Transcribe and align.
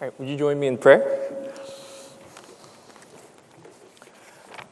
All 0.00 0.08
right, 0.08 0.18
would 0.18 0.28
you 0.28 0.36
join 0.36 0.58
me 0.58 0.66
in 0.66 0.76
prayer? 0.76 1.20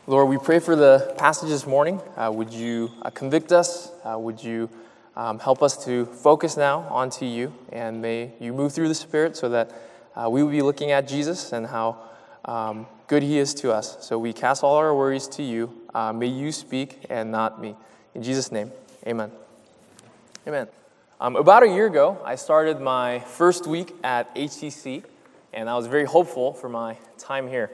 Lord, 0.08 0.28
we 0.28 0.36
pray 0.36 0.58
for 0.58 0.74
the 0.74 1.14
passage 1.16 1.48
this 1.48 1.64
morning. 1.64 2.00
Uh, 2.16 2.32
would 2.34 2.52
you 2.52 2.90
uh, 3.02 3.10
convict 3.10 3.52
us? 3.52 3.92
Uh, 4.02 4.18
would 4.18 4.42
you 4.42 4.68
um, 5.14 5.38
help 5.38 5.62
us 5.62 5.84
to 5.84 6.06
focus 6.06 6.56
now 6.56 6.80
onto 6.90 7.24
you? 7.24 7.54
And 7.70 8.02
may 8.02 8.32
you 8.40 8.52
move 8.52 8.72
through 8.72 8.88
the 8.88 8.96
Spirit 8.96 9.36
so 9.36 9.48
that 9.50 9.70
uh, 10.16 10.28
we 10.28 10.42
will 10.42 10.50
be 10.50 10.60
looking 10.60 10.90
at 10.90 11.06
Jesus 11.06 11.52
and 11.52 11.68
how 11.68 11.98
um, 12.44 12.88
good 13.06 13.22
he 13.22 13.38
is 13.38 13.54
to 13.54 13.72
us. 13.72 14.04
So 14.04 14.18
we 14.18 14.32
cast 14.32 14.64
all 14.64 14.74
our 14.74 14.92
worries 14.92 15.28
to 15.28 15.44
you. 15.44 15.72
Uh, 15.94 16.12
may 16.12 16.26
you 16.26 16.50
speak 16.50 16.98
and 17.08 17.30
not 17.30 17.60
me. 17.60 17.76
In 18.16 18.24
Jesus' 18.24 18.50
name, 18.50 18.72
amen. 19.06 19.30
Amen. 20.48 20.66
Um, 21.20 21.36
about 21.36 21.62
a 21.62 21.68
year 21.68 21.86
ago, 21.86 22.18
I 22.24 22.34
started 22.34 22.80
my 22.80 23.20
first 23.20 23.68
week 23.68 23.94
at 24.02 24.34
HCC, 24.34 25.04
and 25.52 25.68
I 25.68 25.76
was 25.76 25.86
very 25.86 26.04
hopeful 26.04 26.52
for 26.52 26.68
my 26.68 26.96
time 27.18 27.48
here. 27.48 27.70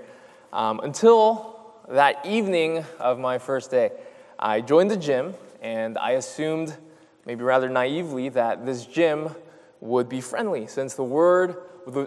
Um, 0.52 0.80
until 0.80 1.57
that 1.89 2.25
evening 2.27 2.85
of 2.98 3.19
my 3.19 3.39
first 3.39 3.71
day, 3.71 3.91
I 4.39 4.61
joined 4.61 4.91
the 4.91 4.97
gym, 4.97 5.35
and 5.62 5.99
I 5.99 6.12
assumed, 6.12 6.77
maybe 7.27 7.43
rather 7.43 7.69
naively, 7.69 8.29
that 8.30 8.66
this 8.66 8.87
gym 8.87 9.30
would 9.80 10.09
be 10.09 10.21
friendly, 10.21 10.66
since 10.66 10.95
the 10.95 11.05
word, 11.05 11.57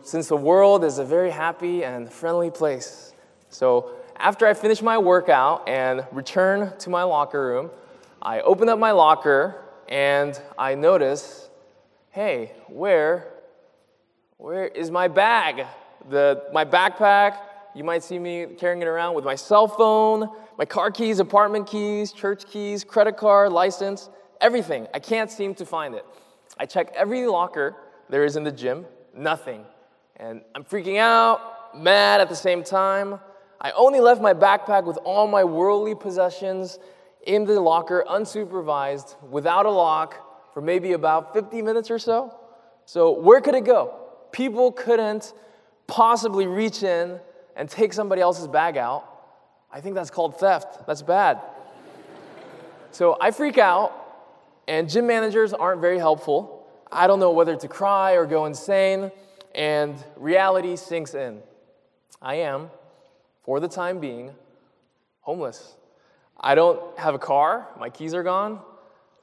since 0.04 0.28
the 0.28 0.38
world 0.38 0.84
is 0.84 1.00
a 1.00 1.06
very 1.06 1.32
happy 1.32 1.84
and 1.84 2.12
friendly 2.12 2.52
place. 2.52 3.14
So 3.50 3.92
after 4.18 4.46
I 4.46 4.54
finished 4.54 4.84
my 4.84 4.98
workout 4.98 5.68
and 5.68 6.06
returned 6.12 6.80
to 6.82 6.90
my 6.90 7.04
locker 7.04 7.46
room, 7.46 7.72
I 8.22 8.42
opened 8.42 8.70
up 8.70 8.78
my 8.78 8.92
locker 8.92 9.64
and 9.90 10.40
I 10.58 10.76
noticed, 10.76 11.50
hey, 12.12 12.52
where, 12.68 13.28
where 14.42 14.66
is 14.66 14.90
my 14.90 15.08
bag? 15.08 15.68
The, 16.10 16.46
my 16.52 16.66
backpack, 16.66 17.38
you 17.76 17.84
might 17.84 18.02
see 18.02 18.18
me 18.18 18.48
carrying 18.58 18.82
it 18.82 18.88
around 18.88 19.14
with 19.14 19.24
my 19.24 19.36
cell 19.36 19.68
phone, 19.68 20.30
my 20.58 20.66
car 20.66 20.90
keys, 20.90 21.20
apartment 21.20 21.68
keys, 21.68 22.12
church 22.12 22.48
keys, 22.48 22.84
credit 22.84 23.18
card, 23.18 23.52
license, 23.52 24.10
everything. 24.42 24.88
I 24.96 25.00
can't 25.00 25.30
seem 25.30 25.54
to 25.56 25.66
find 25.66 25.94
it. 25.94 26.04
I 26.58 26.66
check 26.66 26.92
every 26.96 27.28
locker 27.28 27.76
there 28.10 28.26
is 28.26 28.36
in 28.36 28.44
the 28.44 28.52
gym, 28.52 28.88
nothing. 29.16 29.64
And 30.16 30.42
I'm 30.56 30.64
freaking 30.64 30.98
out, 30.98 31.78
mad 31.78 32.20
at 32.20 32.28
the 32.28 32.36
same 32.36 32.64
time. 32.64 33.20
I 33.62 33.70
only 33.74 34.00
left 34.00 34.24
my 34.24 34.34
backpack 34.34 34.86
with 34.86 34.98
all 35.06 35.28
my 35.28 35.44
worldly 35.44 35.94
possessions 35.94 36.80
in 37.28 37.46
the 37.46 37.62
locker, 37.62 38.04
unsupervised, 38.10 39.22
without 39.22 39.68
a 39.68 39.72
lock, 39.72 40.52
for 40.52 40.62
maybe 40.62 40.94
about 40.94 41.32
50 41.36 41.62
minutes 41.62 41.92
or 41.92 42.00
so. 42.00 42.36
So, 42.86 43.12
where 43.12 43.40
could 43.40 43.54
it 43.54 43.66
go? 43.66 44.01
People 44.32 44.72
couldn't 44.72 45.34
possibly 45.88 46.48
reach 46.48 46.84
in 46.84 47.20
and 47.56 47.70
take 47.70 47.94
somebody 47.94 48.22
else's 48.22 48.48
bag 48.48 48.78
out, 48.78 49.08
I 49.72 49.82
think 49.82 49.96
that's 49.96 50.10
called 50.10 50.40
theft. 50.40 50.86
That's 50.86 51.02
bad. 51.02 51.42
so 52.92 53.18
I 53.20 53.32
freak 53.32 53.58
out, 53.58 53.94
and 54.68 54.90
gym 54.90 55.08
managers 55.08 55.54
aren't 55.54 55.82
very 55.82 55.98
helpful. 55.98 56.68
I 56.92 57.08
don't 57.08 57.20
know 57.20 57.32
whether 57.32 57.56
to 57.56 57.68
cry 57.68 58.14
or 58.14 58.26
go 58.26 58.46
insane, 58.46 59.12
and 59.56 59.96
reality 60.18 60.76
sinks 60.76 61.14
in. 61.14 61.40
I 62.22 62.36
am, 62.36 62.70
for 63.44 63.60
the 63.60 63.68
time 63.68 64.00
being, 64.00 64.32
homeless. 65.22 65.76
I 66.40 66.56
don't 66.56 66.98
have 66.98 67.16
a 67.16 67.20
car, 67.20 67.68
my 67.80 67.90
keys 67.90 68.14
are 68.14 68.24
gone. 68.24 68.60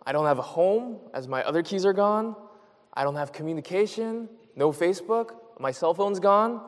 I 0.06 0.12
don't 0.12 0.26
have 0.26 0.38
a 0.38 0.42
home, 0.42 0.98
as 1.12 1.28
my 1.28 1.42
other 1.44 1.62
keys 1.62 1.84
are 1.84 1.92
gone. 1.92 2.34
I 2.94 3.04
don't 3.04 3.16
have 3.16 3.32
communication, 3.32 4.28
no 4.58 4.72
Facebook, 4.72 5.36
my 5.60 5.70
cell 5.70 5.94
phone's 5.94 6.18
gone. 6.18 6.60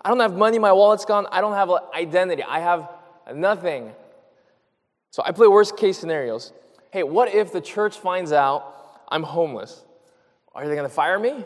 I 0.00 0.08
don't 0.08 0.20
have 0.20 0.36
money, 0.36 0.60
my 0.60 0.72
wallet's 0.72 1.04
gone. 1.04 1.26
I 1.32 1.40
don't 1.40 1.54
have 1.54 1.70
an 1.70 1.80
identity. 1.92 2.44
I 2.44 2.60
have 2.60 2.88
nothing. 3.34 3.90
So 5.10 5.24
I 5.26 5.32
play 5.32 5.48
worst 5.48 5.76
case 5.76 5.98
scenarios. 5.98 6.52
Hey, 6.92 7.02
what 7.02 7.34
if 7.34 7.52
the 7.52 7.60
church 7.60 7.98
finds 7.98 8.30
out 8.30 8.72
I'm 9.08 9.24
homeless? 9.24 9.84
Are 10.54 10.66
they 10.68 10.74
going 10.76 10.88
to 10.88 10.94
fire 10.94 11.18
me? 11.18 11.44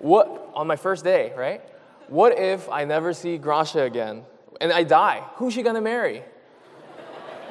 What 0.00 0.50
on 0.54 0.66
my 0.66 0.76
first 0.76 1.04
day, 1.04 1.32
right? 1.36 1.62
What 2.08 2.36
if 2.36 2.68
I 2.68 2.84
never 2.84 3.12
see 3.12 3.38
Gracia 3.38 3.82
again 3.82 4.24
and 4.60 4.72
I 4.72 4.82
die? 4.82 5.22
Who's 5.36 5.54
she 5.54 5.62
going 5.62 5.76
to 5.76 5.80
marry? 5.80 6.24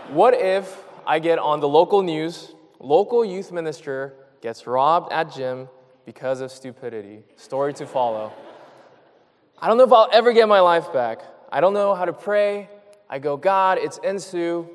what 0.10 0.34
if 0.34 0.84
I 1.08 1.20
get 1.20 1.40
on 1.40 1.62
the 1.62 1.70
local 1.70 2.04
news, 2.04 2.54
local 2.80 3.24
youth 3.24 3.54
minister 3.54 4.14
gets 4.42 4.68
robbed 4.68 5.14
at 5.14 5.34
gym 5.34 5.70
because 6.06 6.42
of 6.42 6.52
stupidity? 6.52 7.24
Story 7.36 7.74
to 7.74 7.86
follow. 7.86 8.32
I 9.58 9.68
don't 9.68 9.78
know 9.78 9.84
if 9.84 9.94
I'll 9.94 10.10
ever 10.12 10.34
get 10.34 10.48
my 10.48 10.60
life 10.60 10.92
back. 10.94 11.22
I 11.52 11.62
don't 11.62 11.74
know 11.74 11.96
how 11.96 12.06
to 12.06 12.14
pray. 12.14 12.70
I 13.10 13.20
go, 13.20 13.38
God, 13.38 13.78
it's 13.78 14.00
Ensu. 14.00 14.68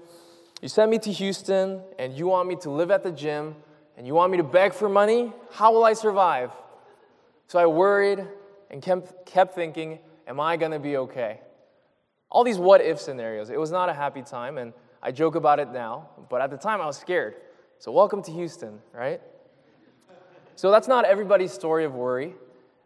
You 0.60 0.68
sent 0.68 0.90
me 0.90 0.98
to 0.98 1.12
Houston 1.12 1.82
and 1.98 2.12
you 2.12 2.26
want 2.26 2.48
me 2.48 2.56
to 2.56 2.70
live 2.70 2.90
at 2.90 3.02
the 3.02 3.12
gym 3.12 3.54
and 3.96 4.06
you 4.06 4.14
want 4.14 4.32
me 4.32 4.38
to 4.38 4.44
beg 4.44 4.72
for 4.72 4.88
money? 4.88 5.32
How 5.50 5.72
will 5.72 5.84
I 5.84 5.92
survive? 5.92 6.50
So 7.48 7.58
I 7.58 7.66
worried 7.66 8.26
and 8.70 8.80
kept, 8.80 9.26
kept 9.26 9.54
thinking, 9.54 9.98
am 10.26 10.40
I 10.40 10.56
going 10.56 10.72
to 10.72 10.78
be 10.78 10.96
okay? 10.96 11.40
All 12.30 12.44
these 12.44 12.58
what 12.58 12.80
if 12.80 13.00
scenarios. 13.00 13.50
It 13.50 13.58
was 13.58 13.70
not 13.70 13.88
a 13.88 13.92
happy 13.92 14.22
time, 14.22 14.56
and 14.56 14.72
I 15.02 15.10
joke 15.10 15.34
about 15.34 15.58
it 15.58 15.68
now, 15.70 16.10
but 16.28 16.40
at 16.40 16.50
the 16.50 16.56
time 16.56 16.80
I 16.80 16.86
was 16.86 16.96
scared. 16.96 17.34
So, 17.78 17.90
welcome 17.90 18.22
to 18.22 18.30
Houston, 18.30 18.78
right? 18.94 19.20
So, 20.60 20.70
that's 20.70 20.88
not 20.88 21.06
everybody's 21.06 21.54
story 21.54 21.86
of 21.86 21.94
worry. 21.94 22.34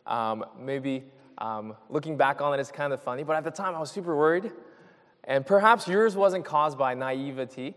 Um, 0.06 0.44
maybe 0.56 1.02
um, 1.38 1.74
looking 1.90 2.16
back 2.16 2.40
on 2.40 2.54
it, 2.54 2.60
it's 2.60 2.70
kind 2.70 2.92
of 2.92 3.02
funny, 3.02 3.24
but 3.24 3.34
at 3.34 3.42
the 3.42 3.50
time 3.50 3.74
I 3.74 3.80
was 3.80 3.90
super 3.90 4.14
worried. 4.16 4.52
And 5.24 5.44
perhaps 5.44 5.88
yours 5.88 6.14
wasn't 6.14 6.44
caused 6.44 6.78
by 6.78 6.94
naivety, 6.94 7.74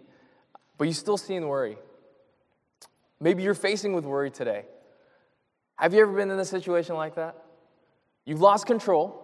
but 0.78 0.86
you 0.86 0.94
still 0.94 1.18
seen 1.18 1.48
worry. 1.48 1.80
Maybe 3.20 3.42
you're 3.42 3.56
facing 3.56 3.94
with 3.94 4.06
worry 4.06 4.30
today. 4.30 4.66
Have 5.78 5.96
you 5.96 6.02
ever 6.02 6.14
been 6.14 6.30
in 6.30 6.38
a 6.38 6.46
situation 6.46 6.94
like 6.96 7.16
that? 7.16 7.36
You've 8.24 8.40
lost 8.40 8.68
control, 8.68 9.20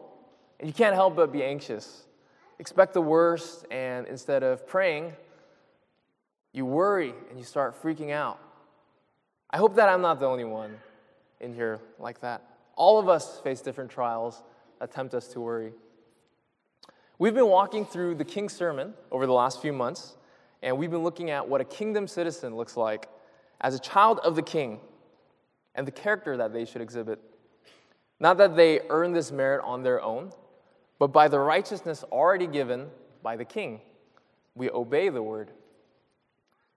and 0.60 0.68
you 0.68 0.74
can't 0.74 0.96
help 0.96 1.16
but 1.16 1.32
be 1.32 1.44
anxious. 1.44 2.08
Expect 2.58 2.96
the 2.96 3.02
worst, 3.02 3.68
and 3.70 4.08
instead 4.08 4.42
of 4.42 4.66
praying, 4.66 5.14
you 6.52 6.66
worry 6.66 7.14
and 7.30 7.38
you 7.38 7.46
start 7.46 7.80
freaking 7.80 8.10
out. 8.10 8.40
I 9.54 9.58
hope 9.58 9.76
that 9.76 9.88
I'm 9.88 10.02
not 10.02 10.20
the 10.20 10.26
only 10.26 10.46
one 10.46 10.76
in 11.40 11.54
here 11.54 11.80
like 12.00 12.22
that. 12.22 12.42
All 12.76 12.98
of 12.98 13.08
us 13.08 13.40
face 13.42 13.62
different 13.62 13.92
trials 13.92 14.42
that 14.80 14.92
tempt 14.92 15.14
us 15.14 15.28
to 15.28 15.42
worry. 15.42 15.74
We've 17.20 17.36
been 17.36 17.50
walking 17.50 17.86
through 17.86 18.16
the 18.16 18.26
King's 18.26 18.54
Sermon 18.54 18.96
over 19.12 19.28
the 19.28 19.34
last 19.34 19.62
few 19.62 19.72
months, 19.72 20.18
and 20.64 20.76
we've 20.76 20.90
been 20.90 21.04
looking 21.04 21.30
at 21.30 21.48
what 21.48 21.62
a 21.62 21.66
kingdom 21.66 22.08
citizen 22.08 22.56
looks 22.56 22.76
like 22.76 23.08
as 23.62 23.76
a 23.76 23.80
child 23.80 24.20
of 24.24 24.36
the 24.36 24.42
king 24.42 24.80
and 25.76 25.86
the 25.86 25.92
character 25.92 26.36
that 26.36 26.52
they 26.52 26.66
should 26.66 26.82
exhibit. 26.82 27.20
Not 28.20 28.40
that 28.40 28.56
they 28.56 28.82
earn 28.90 29.14
this 29.14 29.32
merit 29.32 29.64
on 29.64 29.84
their 29.84 30.02
own, 30.02 30.32
but 30.98 31.14
by 31.14 31.28
the 31.28 31.38
righteousness 31.38 32.04
already 32.12 32.48
given 32.48 32.88
by 33.22 33.36
the 33.36 33.46
king. 33.46 33.82
We 34.56 34.72
obey 34.72 35.10
the 35.10 35.22
word. 35.22 35.52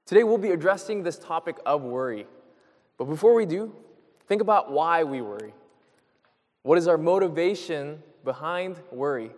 Today 0.04 0.24
we'll 0.24 0.36
be 0.36 0.50
addressing 0.50 1.04
this 1.04 1.18
topic 1.18 1.56
of 1.64 1.80
worry. 1.80 2.26
But 2.98 3.06
before 3.06 3.34
we 3.34 3.46
do, 3.46 3.72
think 4.26 4.40
about 4.40 4.72
why 4.72 5.04
we 5.04 5.20
worry. 5.20 5.52
What 6.62 6.78
is 6.78 6.88
our 6.88 6.98
motivation 6.98 8.02
behind 8.24 8.76
worry? 8.90 9.30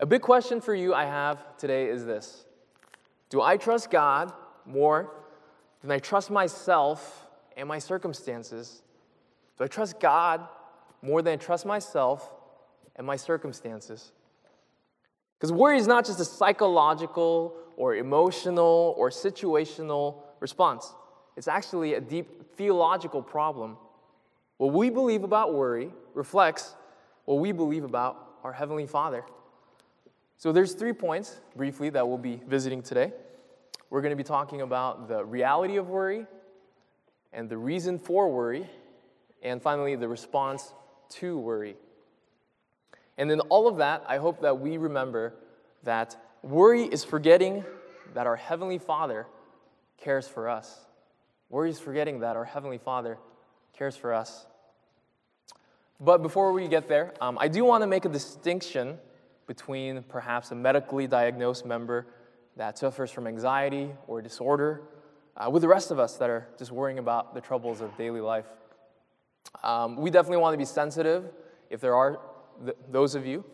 A 0.00 0.06
big 0.06 0.22
question 0.22 0.60
for 0.60 0.74
you 0.74 0.94
I 0.94 1.04
have 1.04 1.56
today 1.56 1.86
is 1.86 2.04
this 2.04 2.44
Do 3.28 3.40
I 3.40 3.56
trust 3.56 3.90
God 3.90 4.32
more 4.66 5.12
than 5.82 5.90
I 5.90 5.98
trust 5.98 6.30
myself 6.30 7.26
and 7.56 7.68
my 7.68 7.78
circumstances? 7.78 8.82
Do 9.58 9.64
I 9.64 9.68
trust 9.68 10.00
God 10.00 10.46
more 11.02 11.22
than 11.22 11.34
I 11.34 11.36
trust 11.36 11.66
myself 11.66 12.32
and 12.96 13.06
my 13.06 13.16
circumstances? 13.16 14.12
Because 15.38 15.52
worry 15.52 15.76
is 15.76 15.86
not 15.86 16.06
just 16.06 16.20
a 16.20 16.24
psychological 16.24 17.54
or 17.76 17.96
emotional 17.96 18.94
or 18.96 19.10
situational 19.10 20.16
response, 20.40 20.94
it's 21.36 21.48
actually 21.48 21.94
a 21.94 22.00
deep 22.00 22.56
theological 22.56 23.22
problem 23.22 23.76
what 24.62 24.74
we 24.74 24.90
believe 24.90 25.24
about 25.24 25.54
worry 25.54 25.90
reflects 26.14 26.76
what 27.24 27.40
we 27.40 27.50
believe 27.50 27.82
about 27.82 28.34
our 28.44 28.52
Heavenly 28.52 28.86
Father. 28.86 29.24
So 30.36 30.52
there's 30.52 30.74
three 30.74 30.92
points, 30.92 31.40
briefly, 31.56 31.90
that 31.90 32.06
we'll 32.06 32.16
be 32.16 32.40
visiting 32.46 32.80
today. 32.80 33.12
We're 33.90 34.02
going 34.02 34.10
to 34.10 34.16
be 34.16 34.22
talking 34.22 34.60
about 34.60 35.08
the 35.08 35.24
reality 35.24 35.78
of 35.78 35.88
worry, 35.88 36.26
and 37.32 37.48
the 37.48 37.56
reason 37.56 37.98
for 37.98 38.28
worry, 38.30 38.70
and 39.42 39.60
finally, 39.60 39.96
the 39.96 40.06
response 40.06 40.72
to 41.08 41.36
worry. 41.36 41.74
And 43.18 43.32
in 43.32 43.40
all 43.40 43.66
of 43.66 43.78
that, 43.78 44.04
I 44.06 44.18
hope 44.18 44.42
that 44.42 44.60
we 44.60 44.76
remember 44.76 45.34
that 45.82 46.16
worry 46.44 46.84
is 46.84 47.02
forgetting 47.02 47.64
that 48.14 48.28
our 48.28 48.36
Heavenly 48.36 48.78
Father 48.78 49.26
cares 49.98 50.28
for 50.28 50.48
us. 50.48 50.86
Worry 51.52 51.68
is 51.68 51.78
forgetting 51.78 52.20
that 52.20 52.34
our 52.34 52.46
Heavenly 52.46 52.78
Father 52.78 53.18
cares 53.76 53.94
for 53.94 54.14
us. 54.14 54.46
But 56.00 56.22
before 56.22 56.50
we 56.50 56.66
get 56.66 56.88
there, 56.88 57.12
um, 57.20 57.36
I 57.38 57.48
do 57.48 57.62
want 57.62 57.82
to 57.82 57.86
make 57.86 58.06
a 58.06 58.08
distinction 58.08 58.96
between 59.46 60.02
perhaps 60.04 60.50
a 60.50 60.54
medically 60.54 61.06
diagnosed 61.06 61.66
member 61.66 62.06
that 62.56 62.78
suffers 62.78 63.10
from 63.10 63.26
anxiety 63.26 63.90
or 64.06 64.22
disorder 64.22 64.80
uh, 65.36 65.50
with 65.50 65.60
the 65.60 65.68
rest 65.68 65.90
of 65.90 65.98
us 65.98 66.16
that 66.16 66.30
are 66.30 66.48
just 66.58 66.72
worrying 66.72 66.98
about 66.98 67.34
the 67.34 67.40
troubles 67.42 67.82
of 67.82 67.94
daily 67.98 68.22
life. 68.22 68.46
Um, 69.62 69.96
we 69.96 70.08
definitely 70.08 70.38
want 70.38 70.54
to 70.54 70.58
be 70.58 70.64
sensitive 70.64 71.26
if 71.68 71.82
there 71.82 71.94
are 71.94 72.18
th- 72.64 72.78
those 72.90 73.14
of 73.14 73.26
you. 73.26 73.44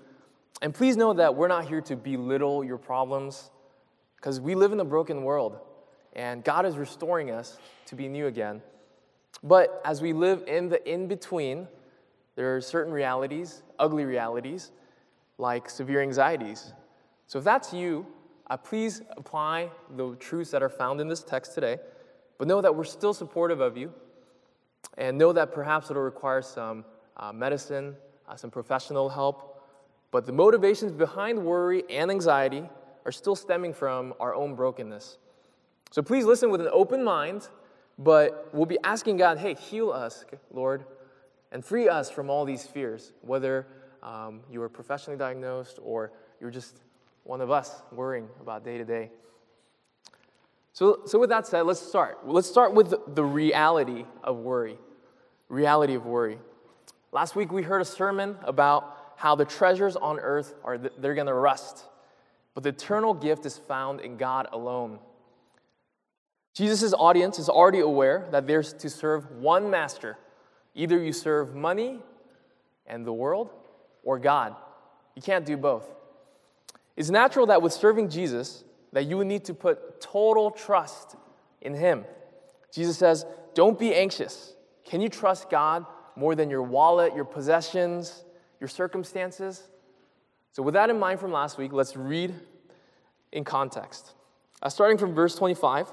And 0.62 0.73
please 0.73 0.97
know 0.97 1.15
that 1.15 1.35
we're 1.35 1.49
not 1.49 1.67
here 1.67 1.81
to 1.81 1.97
belittle 1.97 2.62
your 2.62 2.79
problems 2.79 3.51
because 4.15 4.41
we 4.41 4.55
live 4.55 4.71
in 4.71 4.79
a 4.79 4.85
broken 4.85 5.25
world 5.25 5.59
and 6.14 6.43
God 6.44 6.66
is 6.66 6.76
restoring 6.76 7.31
us 7.31 7.58
to 7.87 7.94
be 7.94 8.08
new 8.08 8.26
again. 8.26 8.62
But 9.43 9.81
as 9.84 10.02
we 10.02 10.12
live 10.12 10.44
in 10.46 10.69
the 10.69 10.87
in 10.90 11.06
between, 11.06 11.69
there 12.37 12.56
are 12.56 12.60
certain 12.60 12.93
realities, 12.93 13.62
ugly 13.78 14.05
realities, 14.05 14.72
like 15.38 15.70
severe 15.70 16.02
anxieties. 16.02 16.72
So 17.26 17.38
if 17.38 17.44
that's 17.44 17.72
you, 17.72 18.06
uh, 18.49 18.56
please 18.56 19.02
apply 19.16 19.70
the 19.96 20.16
truths 20.16 20.50
that 20.50 20.62
are 20.62 20.69
found 20.69 21.00
in 21.00 21.08
this 21.08 21.22
text 21.22 21.55
today, 21.55 21.78
but 22.38 22.49
know 22.49 22.60
that 22.60 22.75
we're 22.75 22.84
still 22.84 23.12
supportive 23.12 23.60
of 23.60 23.76
you, 23.76 23.93
and 24.96 25.19
know 25.19 25.32
that 25.32 25.52
perhaps 25.52 25.90
it'll 25.90 26.02
require 26.02 26.43
some 26.43 26.84
uh, 27.16 27.32
medicine, 27.32 27.94
uh, 28.28 28.37
some 28.37 28.50
professional 28.50 29.08
help, 29.08 29.62
but 30.10 30.25
the 30.25 30.32
motivations 30.32 30.93
behind 30.93 31.38
worry 31.38 31.84
and 31.90 32.10
anxiety 32.10 32.69
are 33.05 33.12
still 33.12 33.37
stemming 33.37 33.75
from 33.75 34.14
our 34.20 34.34
own 34.34 34.55
brokenness. 34.55 35.19
So 35.90 36.02
please 36.02 36.25
listen 36.25 36.50
with 36.50 36.61
an 36.61 36.69
open 36.73 37.02
mind, 37.02 37.49
but 37.99 38.50
we'll 38.52 38.67
be 38.67 38.79
asking 38.85 39.17
God, 39.17 39.38
hey, 39.38 39.55
heal 39.55 39.90
us, 39.90 40.25
Lord, 40.52 40.85
and 41.50 41.64
free 41.64 41.88
us 41.88 42.11
from 42.11 42.29
all 42.29 42.44
these 42.44 42.67
fears, 42.67 43.12
whether 43.23 43.67
um, 44.02 44.40
you 44.50 44.62
are 44.62 44.69
professionally 44.69 45.19
diagnosed 45.19 45.79
or 45.82 46.12
you're 46.40 46.50
just 46.50 46.81
one 47.25 47.40
of 47.40 47.50
us 47.50 47.82
worrying 47.90 48.29
about 48.40 48.64
day 48.64 48.79
to 48.79 48.85
day. 48.85 49.11
So, 50.73 51.00
so 51.06 51.19
with 51.19 51.31
that 51.31 51.46
said, 51.46 51.62
let's 51.62 51.81
start. 51.81 52.26
Let's 52.29 52.49
start 52.49 52.73
with 52.75 52.94
the 53.14 53.25
reality 53.25 54.05
of 54.23 54.37
worry. 54.37 54.79
Reality 55.49 55.94
of 55.94 56.06
worry. 56.06 56.38
Last 57.11 57.34
week 57.34 57.50
we 57.50 57.62
heard 57.62 57.81
a 57.81 57.87
sermon 57.87 58.37
about 58.43 59.14
how 59.17 59.34
the 59.34 59.44
treasures 59.44 59.96
on 59.96 60.20
earth 60.20 60.55
are 60.62 60.79
they're 60.79 61.14
going 61.14 61.26
to 61.26 61.34
rust, 61.34 61.84
but 62.55 62.62
the 62.62 62.69
eternal 62.69 63.14
gift 63.14 63.46
is 63.46 63.58
found 63.58 64.00
in 64.00 64.17
God 64.17 64.46
alone. 64.52 65.00
Jesus' 66.58 66.93
audience 66.93 67.38
is 67.38 67.49
already 67.49 67.78
aware 67.78 68.26
that 68.32 68.49
there's 68.49 68.72
to 68.72 68.90
serve 68.90 69.31
one 69.31 69.70
master. 69.70 70.19
Either 70.75 71.00
you 71.00 71.12
serve 71.12 71.55
money 71.55 72.00
and 72.84 73.06
the 73.06 73.12
world 73.12 73.50
or 74.02 74.19
God. 74.19 74.56
You 75.14 75.22
can't 75.22 75.46
do 75.46 75.56
both. 75.56 75.88
It's 76.96 77.10
natural 77.10 77.46
that 77.46 77.62
with 77.62 77.72
serving 77.72 78.10
Jesus, 78.10 78.64
that 78.93 79.05
you 79.05 79.19
would 79.19 79.28
need 79.28 79.44
to 79.44 79.55
put 79.55 80.00
total 80.00 80.50
trust 80.50 81.14
in 81.60 81.75
Him. 81.75 82.05
Jesus 82.72 82.99
says, 82.99 83.25
Don't 83.55 83.78
be 83.78 83.94
anxious. 83.94 84.52
Can 84.84 85.00
you 85.00 85.08
trust 85.08 85.50
God 85.50 85.87
more 86.16 86.34
than 86.34 86.50
your 86.50 86.64
wallet, 86.64 87.14
your 87.14 87.25
possessions, 87.25 88.25
your 88.58 88.66
circumstances? 88.66 89.69
So, 90.50 90.64
with 90.64 90.75
that 90.75 90.90
in 90.90 90.99
mind 90.99 91.20
from 91.20 91.31
last 91.31 91.56
week, 91.56 91.72
let's 91.72 91.94
read 91.94 92.34
in 93.31 93.44
context. 93.44 94.14
Uh, 94.60 94.69
starting 94.69 94.99
from 94.99 95.14
verse 95.14 95.37
25, 95.37 95.93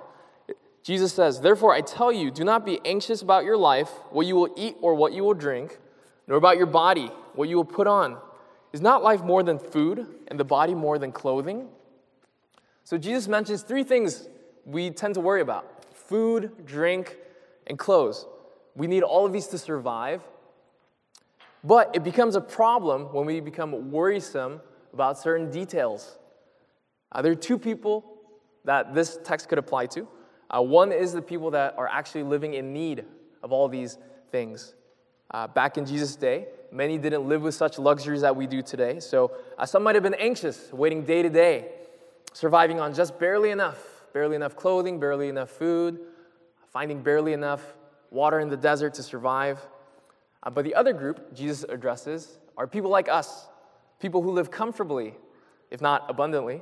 Jesus 0.85 1.11
says, 1.11 1.41
Therefore 1.41 1.73
I 1.73 1.81
tell 1.81 2.11
you, 2.11 2.29
do 2.29 2.43
not 2.43 2.63
be 2.63 2.79
anxious 2.85 3.23
about 3.23 3.43
your 3.43 3.57
life, 3.57 3.89
what 4.11 4.27
you 4.27 4.35
will 4.35 4.53
eat 4.55 4.75
or 4.81 4.93
what 4.93 5.13
you 5.13 5.23
will 5.23 5.33
drink, 5.33 5.79
nor 6.27 6.37
about 6.37 6.57
your 6.57 6.67
body, 6.67 7.07
what 7.33 7.49
you 7.49 7.55
will 7.57 7.65
put 7.65 7.87
on. 7.87 8.17
Is 8.71 8.81
not 8.81 9.01
life 9.01 9.23
more 9.23 9.41
than 9.41 9.57
food, 9.57 10.05
and 10.27 10.39
the 10.39 10.43
body 10.43 10.75
more 10.75 10.99
than 10.99 11.11
clothing? 11.11 11.69
So 12.83 12.99
Jesus 12.99 13.27
mentions 13.27 13.63
three 13.63 13.83
things 13.83 14.29
we 14.63 14.91
tend 14.91 15.15
to 15.15 15.21
worry 15.21 15.41
about 15.41 15.95
food, 15.95 16.65
drink, 16.67 17.17
and 17.65 17.79
clothes. 17.79 18.27
We 18.75 18.85
need 18.85 19.01
all 19.01 19.25
of 19.25 19.33
these 19.33 19.47
to 19.47 19.57
survive. 19.57 20.21
But 21.63 21.95
it 21.95 22.03
becomes 22.03 22.35
a 22.35 22.41
problem 22.41 23.11
when 23.11 23.25
we 23.25 23.39
become 23.39 23.89
worrisome 23.89 24.61
about 24.93 25.17
certain 25.17 25.49
details. 25.49 26.19
Uh, 27.11 27.23
there 27.23 27.31
are 27.31 27.35
two 27.35 27.57
people 27.57 28.05
that 28.65 28.93
this 28.93 29.17
text 29.23 29.49
could 29.49 29.57
apply 29.57 29.87
to. 29.87 30.07
Uh, 30.49 30.61
one 30.61 30.91
is 30.91 31.13
the 31.13 31.21
people 31.21 31.51
that 31.51 31.75
are 31.77 31.87
actually 31.87 32.23
living 32.23 32.53
in 32.53 32.73
need 32.73 33.05
of 33.43 33.51
all 33.51 33.67
these 33.67 33.97
things. 34.31 34.75
Uh, 35.31 35.47
back 35.47 35.77
in 35.77 35.85
Jesus' 35.85 36.15
day, 36.15 36.47
many 36.71 36.97
didn't 36.97 37.27
live 37.27 37.41
with 37.41 37.55
such 37.55 37.79
luxuries 37.79 38.21
that 38.21 38.35
we 38.35 38.47
do 38.47 38.61
today. 38.61 38.99
So 38.99 39.31
uh, 39.57 39.65
some 39.65 39.83
might 39.83 39.95
have 39.95 40.03
been 40.03 40.13
anxious, 40.15 40.71
waiting 40.71 41.03
day 41.03 41.23
to 41.23 41.29
day, 41.29 41.69
surviving 42.33 42.79
on 42.79 42.93
just 42.93 43.17
barely 43.19 43.49
enough, 43.49 43.77
barely 44.13 44.35
enough 44.35 44.55
clothing, 44.55 44.99
barely 44.99 45.29
enough 45.29 45.49
food, 45.49 45.99
finding 46.71 47.01
barely 47.01 47.33
enough 47.33 47.75
water 48.11 48.39
in 48.39 48.49
the 48.49 48.57
desert 48.57 48.93
to 48.95 49.03
survive. 49.03 49.59
Uh, 50.43 50.49
but 50.49 50.63
the 50.63 50.75
other 50.75 50.93
group 50.93 51.33
Jesus 51.33 51.65
addresses 51.69 52.39
are 52.57 52.67
people 52.67 52.89
like 52.89 53.09
us, 53.09 53.47
people 53.99 54.21
who 54.21 54.31
live 54.31 54.51
comfortably, 54.51 55.15
if 55.71 55.81
not 55.81 56.05
abundantly. 56.07 56.61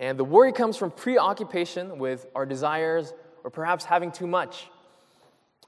And 0.00 0.18
the 0.18 0.24
worry 0.24 0.50
comes 0.50 0.78
from 0.78 0.90
preoccupation 0.90 1.98
with 1.98 2.26
our 2.34 2.46
desires 2.46 3.12
or 3.44 3.50
perhaps 3.50 3.84
having 3.84 4.10
too 4.10 4.26
much, 4.26 4.70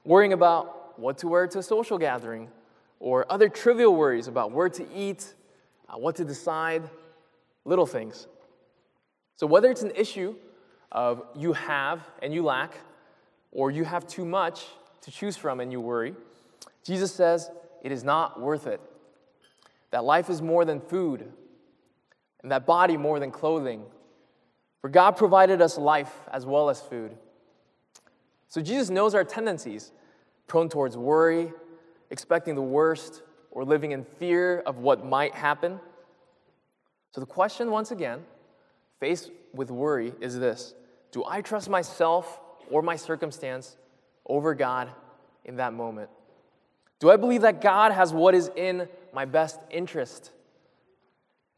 worrying 0.03 0.33
about 0.33 0.99
what 0.99 1.19
to 1.19 1.27
wear 1.27 1.45
to 1.47 1.59
a 1.59 1.63
social 1.63 1.99
gathering, 1.99 2.49
or 2.99 3.31
other 3.31 3.47
trivial 3.47 3.95
worries 3.95 4.27
about 4.27 4.51
where 4.51 4.69
to 4.69 4.85
eat, 4.93 5.33
uh, 5.87 5.97
what 5.97 6.15
to 6.15 6.25
decide, 6.25 6.89
little 7.63 7.85
things. 7.85 8.27
So, 9.35 9.45
whether 9.45 9.69
it's 9.69 9.83
an 9.83 9.91
issue 9.95 10.35
of 10.91 11.23
you 11.35 11.53
have 11.53 12.01
and 12.21 12.33
you 12.33 12.43
lack, 12.43 12.75
or 13.51 13.69
you 13.69 13.83
have 13.83 14.07
too 14.07 14.25
much 14.25 14.65
to 15.01 15.11
choose 15.11 15.37
from 15.37 15.59
and 15.59 15.71
you 15.71 15.79
worry, 15.79 16.15
Jesus 16.83 17.13
says 17.13 17.51
it 17.83 17.91
is 17.91 18.03
not 18.03 18.41
worth 18.41 18.65
it. 18.65 18.81
That 19.91 20.03
life 20.03 20.29
is 20.29 20.41
more 20.41 20.65
than 20.65 20.79
food, 20.79 21.31
and 22.41 22.51
that 22.51 22.65
body 22.65 22.97
more 22.97 23.19
than 23.19 23.29
clothing. 23.29 23.83
For 24.83 24.89
God 24.89 25.11
provided 25.11 25.61
us 25.61 25.77
life 25.77 26.13
as 26.29 26.45
well 26.45 26.69
as 26.69 26.81
food. 26.81 27.15
So 28.49 28.59
Jesus 28.59 28.89
knows 28.89 29.15
our 29.15 29.23
tendencies 29.23 29.93
prone 30.45 30.67
towards 30.67 30.97
worry, 30.97 31.53
expecting 32.09 32.53
the 32.53 32.61
worst, 32.61 33.23
or 33.49 33.63
living 33.63 33.93
in 33.93 34.03
fear 34.03 34.59
of 34.65 34.79
what 34.79 35.05
might 35.05 35.33
happen. 35.33 35.79
So, 37.11 37.21
the 37.21 37.27
question, 37.27 37.71
once 37.71 37.91
again, 37.91 38.25
faced 38.99 39.31
with 39.53 39.71
worry, 39.71 40.13
is 40.19 40.37
this 40.37 40.75
Do 41.11 41.23
I 41.25 41.41
trust 41.41 41.69
myself 41.69 42.41
or 42.69 42.81
my 42.81 42.97
circumstance 42.97 43.77
over 44.25 44.53
God 44.53 44.89
in 45.45 45.55
that 45.55 45.73
moment? 45.73 46.09
Do 46.99 47.09
I 47.09 47.15
believe 47.15 47.41
that 47.43 47.61
God 47.61 47.93
has 47.93 48.11
what 48.11 48.35
is 48.35 48.51
in 48.57 48.89
my 49.13 49.23
best 49.23 49.61
interest? 49.69 50.31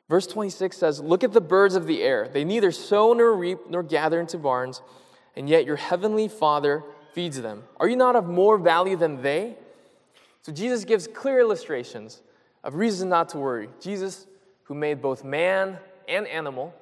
Verse 0.10 0.28
26 0.28 0.78
says, 0.78 1.00
Look 1.00 1.24
at 1.24 1.34
the 1.34 1.42
birds 1.42 1.76
of 1.76 1.88
the 1.88 2.04
air. 2.04 2.28
They 2.28 2.44
neither 2.44 2.72
sow 2.72 3.14
nor 3.14 3.36
reap 3.36 3.70
nor 3.70 3.84
gather 3.84 4.20
into 4.20 4.38
barns, 4.38 4.82
and 5.36 5.50
yet 5.50 5.66
your 5.66 5.76
heavenly 5.76 6.28
Father 6.28 6.84
feeds 7.14 7.42
them. 7.42 7.64
Are 7.78 7.88
you 7.88 7.96
not 7.96 8.16
of 8.16 8.28
more 8.28 8.58
value 8.58 8.96
than 8.96 9.22
they? 9.22 9.56
So 10.42 10.52
Jesus 10.52 10.86
gives 10.86 11.08
clear 11.08 11.40
illustrations 11.40 12.22
of 12.64 12.76
reasons 12.76 13.10
not 13.10 13.30
to 13.30 13.40
worry. 13.40 13.70
Jesus, 13.80 14.28
who 14.64 14.76
made 14.76 15.02
both 15.02 15.24
man 15.24 15.78
and 16.08 16.28
animal, 16.28 16.74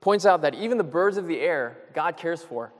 points 0.00 0.26
out 0.26 0.42
that 0.42 0.54
even 0.54 0.76
the 0.76 0.84
birds 0.84 1.16
of 1.16 1.26
the 1.26 1.40
air, 1.40 1.78
God 1.94 2.16
cares 2.16 2.42
for. 2.42 2.72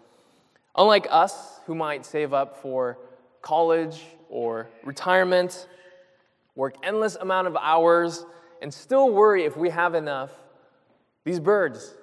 Unlike 0.77 1.07
us, 1.11 1.61
who 1.67 1.75
might 1.75 2.05
save 2.05 2.33
up 2.33 2.61
for 2.61 2.99
college 3.43 4.03
or 4.29 4.69
retirement, 4.85 5.67
work 6.55 6.75
endless 6.83 7.17
amount 7.17 7.47
of 7.47 7.57
hours, 7.57 8.25
and 8.61 8.73
still 8.73 9.11
worry 9.11 9.45
if 9.45 9.57
we 9.57 9.71
have 9.71 9.95
enough, 9.95 10.31
these 11.25 11.41
birds, 11.41 11.95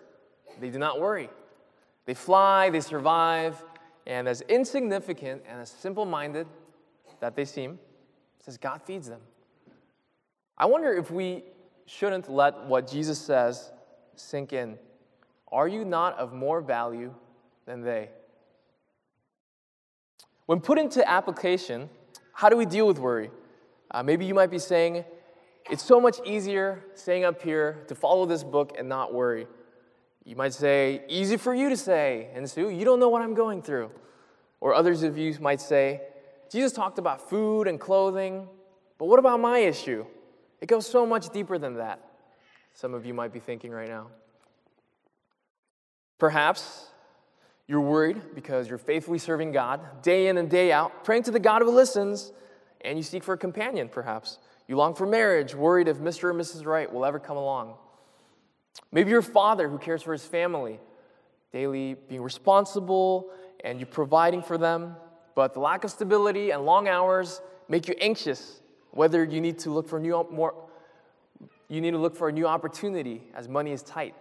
they 0.60 0.70
do 0.70 0.80
not 0.80 1.00
worry. 1.00 1.30
They 2.06 2.14
fly, 2.14 2.70
they 2.70 2.80
survive, 2.82 3.64
and 4.06 4.28
as 4.28 4.42
insignificant 4.42 5.44
and 5.48 5.62
as 5.62 5.70
simple 5.70 6.06
minded 6.06 6.48
that 7.20 7.36
they 7.36 7.46
seem, 7.46 7.80
says 8.40 8.58
God 8.58 8.82
feeds 8.82 9.08
them. 9.08 9.22
I 10.58 10.66
wonder 10.66 10.94
if 10.94 11.12
we 11.12 11.44
shouldn't 11.86 12.32
let 12.32 12.66
what 12.66 12.90
Jesus 12.90 13.20
says 13.20 13.72
sink 14.16 14.54
in. 14.54 14.78
Are 15.52 15.68
you 15.68 15.86
not 15.86 16.18
of 16.18 16.34
more 16.34 16.62
value 16.62 17.14
than 17.66 17.82
they? 17.82 18.10
When 20.46 20.62
put 20.62 20.80
into 20.80 21.08
application, 21.08 21.90
how 22.34 22.50
do 22.50 22.58
we 22.58 22.66
deal 22.66 22.88
with 22.88 23.00
worry? 23.00 23.30
Uh, 23.92 24.04
maybe 24.04 24.26
you 24.26 24.34
might 24.34 24.52
be 24.52 24.60
saying, 24.60 25.04
it's 25.70 25.84
so 25.84 26.00
much 26.00 26.20
easier 26.26 26.84
staying 26.96 27.26
up 27.26 27.42
here 27.42 27.84
to 27.88 27.96
follow 27.96 28.26
this 28.26 28.44
book 28.44 28.76
and 28.78 28.88
not 28.88 29.14
worry. 29.14 29.48
You 30.26 30.36
might 30.36 30.54
say, 30.54 31.04
easy 31.08 31.38
for 31.38 31.54
you 31.54 31.70
to 31.70 31.78
say, 31.78 32.30
Ensu, 32.36 32.78
you 32.78 32.84
don't 32.84 33.00
know 33.00 33.10
what 33.10 33.22
I'm 33.22 33.34
going 33.34 33.62
through. 33.62 33.92
Or 34.60 34.74
others 34.74 35.04
of 35.04 35.18
you 35.18 35.36
might 35.40 35.62
say, 35.62 36.02
Jesus 36.52 36.72
talked 36.72 37.00
about 37.00 37.30
food 37.30 37.68
and 37.68 37.80
clothing. 37.80 38.48
But 38.98 39.06
what 39.06 39.20
about 39.20 39.40
my 39.40 39.60
issue? 39.60 40.06
It 40.60 40.68
goes 40.68 40.88
so 40.88 41.06
much 41.06 41.30
deeper 41.30 41.58
than 41.58 41.76
that, 41.76 42.02
some 42.74 42.94
of 42.94 43.06
you 43.06 43.14
might 43.14 43.32
be 43.32 43.40
thinking 43.40 43.72
right 43.72 43.88
now. 43.88 44.08
Perhaps 46.18 46.88
you're 47.68 47.82
worried 47.82 48.22
because 48.34 48.68
you're 48.68 48.78
faithfully 48.78 49.20
serving 49.20 49.52
God 49.52 50.02
day 50.02 50.28
in 50.28 50.38
and 50.38 50.50
day 50.50 50.72
out, 50.72 51.04
praying 51.04 51.24
to 51.24 51.32
the 51.32 51.40
God 51.40 51.62
who 51.62 51.70
listens, 51.70 52.32
and 52.82 52.98
you 52.98 53.04
seek 53.04 53.24
for 53.24 53.34
a 53.34 53.38
companion, 53.38 53.90
perhaps. 53.90 54.40
You 54.68 54.76
long 54.76 54.96
for 54.96 55.06
marriage, 55.06 55.56
worried 55.56 55.88
if 55.88 55.98
Mr. 55.98 56.26
or 56.26 56.34
Mrs. 56.34 56.66
Right 56.66 56.92
will 56.92 57.06
ever 57.06 57.20
come 57.20 57.38
along. 57.38 57.76
Maybe 58.92 59.12
you're 59.12 59.22
father 59.22 59.70
who 59.70 59.78
cares 59.78 60.04
for 60.04 60.12
his 60.12 60.26
family, 60.26 60.80
daily 61.52 61.96
being 61.96 62.22
responsible 62.22 63.32
and 63.64 63.80
you 63.80 63.86
providing 63.86 64.42
for 64.42 64.58
them, 64.58 64.96
but 65.36 65.54
the 65.54 65.60
lack 65.60 65.84
of 65.84 65.92
stability 65.92 66.52
and 66.52 66.66
long 66.66 66.88
hours 66.88 67.42
make 67.70 67.88
you 67.88 67.96
anxious 68.00 68.62
whether 68.92 69.24
you 69.24 69.42
need 69.42 69.60
to 69.60 69.72
look 69.72 69.88
for 69.88 70.00
new 70.00 70.28
more 70.32 70.68
you 71.70 71.82
need 71.82 71.92
to 71.92 71.98
look 71.98 72.16
for 72.16 72.30
a 72.30 72.32
new 72.32 72.48
opportunity 72.48 73.22
as 73.36 73.50
money 73.50 73.72
is 73.72 73.84
tight. 73.84 74.16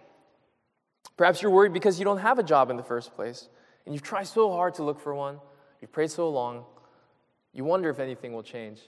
Perhaps 1.15 1.41
you're 1.41 1.51
worried 1.51 1.71
because 1.71 1.97
you 1.97 2.03
don't 2.03 2.17
have 2.17 2.39
a 2.39 2.43
job 2.43 2.69
in 2.69 2.75
the 2.75 2.83
first 2.83 3.15
place, 3.15 3.47
and 3.85 3.95
you've 3.95 4.03
tried 4.03 4.25
so 4.25 4.51
hard 4.51 4.73
to 4.75 4.83
look 4.83 4.99
for 4.99 5.15
one, 5.15 5.39
you've 5.81 5.91
prayed 5.91 6.11
so 6.11 6.29
long, 6.29 6.65
you 7.53 7.63
wonder 7.63 7.89
if 7.89 7.99
anything 7.99 8.33
will 8.33 8.43
change. 8.43 8.81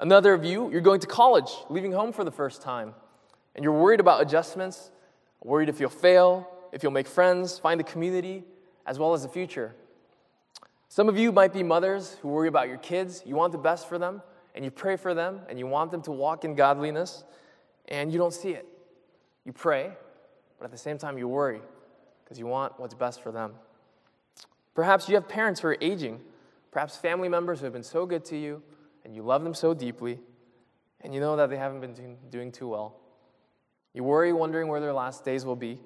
Another 0.00 0.32
of 0.32 0.46
you, 0.46 0.70
you're 0.70 0.80
going 0.80 1.00
to 1.00 1.06
college, 1.06 1.50
leaving 1.68 1.92
home 1.92 2.10
for 2.10 2.24
the 2.24 2.30
first 2.30 2.62
time, 2.62 2.94
and 3.54 3.62
you're 3.62 3.78
worried 3.78 4.00
about 4.00 4.22
adjustments, 4.22 4.90
worried 5.42 5.68
if 5.68 5.78
you'll 5.78 5.90
fail, 5.90 6.48
if 6.72 6.82
you'll 6.82 6.90
make 6.90 7.06
friends, 7.06 7.58
find 7.58 7.82
a 7.82 7.84
community, 7.84 8.42
as 8.86 8.98
well 8.98 9.12
as 9.12 9.22
the 9.22 9.28
future. 9.28 9.74
Some 10.88 11.10
of 11.10 11.18
you 11.18 11.32
might 11.32 11.52
be 11.52 11.62
mothers 11.62 12.16
who 12.22 12.28
worry 12.28 12.48
about 12.48 12.68
your 12.68 12.78
kids. 12.78 13.22
You 13.26 13.36
want 13.36 13.52
the 13.52 13.58
best 13.58 13.90
for 13.90 13.98
them, 13.98 14.22
and 14.54 14.64
you 14.64 14.70
pray 14.70 14.96
for 14.96 15.12
them, 15.12 15.40
and 15.50 15.58
you 15.58 15.66
want 15.66 15.90
them 15.90 16.00
to 16.02 16.12
walk 16.12 16.46
in 16.46 16.54
godliness, 16.54 17.24
and 17.88 18.10
you 18.10 18.18
don't 18.18 18.32
see 18.32 18.52
it. 18.52 18.66
You 19.44 19.52
pray, 19.52 19.92
but 20.58 20.64
at 20.64 20.70
the 20.70 20.78
same 20.78 20.96
time, 20.96 21.18
you 21.18 21.28
worry 21.28 21.60
because 22.24 22.38
you 22.38 22.46
want 22.46 22.80
what's 22.80 22.94
best 22.94 23.22
for 23.22 23.32
them. 23.32 23.52
Perhaps 24.74 25.10
you 25.10 25.14
have 25.16 25.28
parents 25.28 25.60
who 25.60 25.68
are 25.68 25.76
aging, 25.82 26.20
perhaps 26.70 26.96
family 26.96 27.28
members 27.28 27.58
who 27.58 27.64
have 27.66 27.72
been 27.74 27.82
so 27.82 28.06
good 28.06 28.24
to 28.24 28.36
you, 28.38 28.62
and 29.04 29.14
you 29.14 29.22
love 29.22 29.42
them 29.42 29.54
so 29.54 29.74
deeply, 29.74 30.18
and 31.00 31.14
you 31.14 31.20
know 31.20 31.36
that 31.36 31.50
they 31.50 31.56
haven't 31.56 31.80
been 31.80 32.16
doing 32.30 32.52
too 32.52 32.68
well. 32.68 32.96
You 33.94 34.04
worry, 34.04 34.32
wondering 34.32 34.68
where 34.68 34.80
their 34.80 34.92
last 34.92 35.24
days 35.24 35.44
will 35.44 35.56
be, 35.56 35.80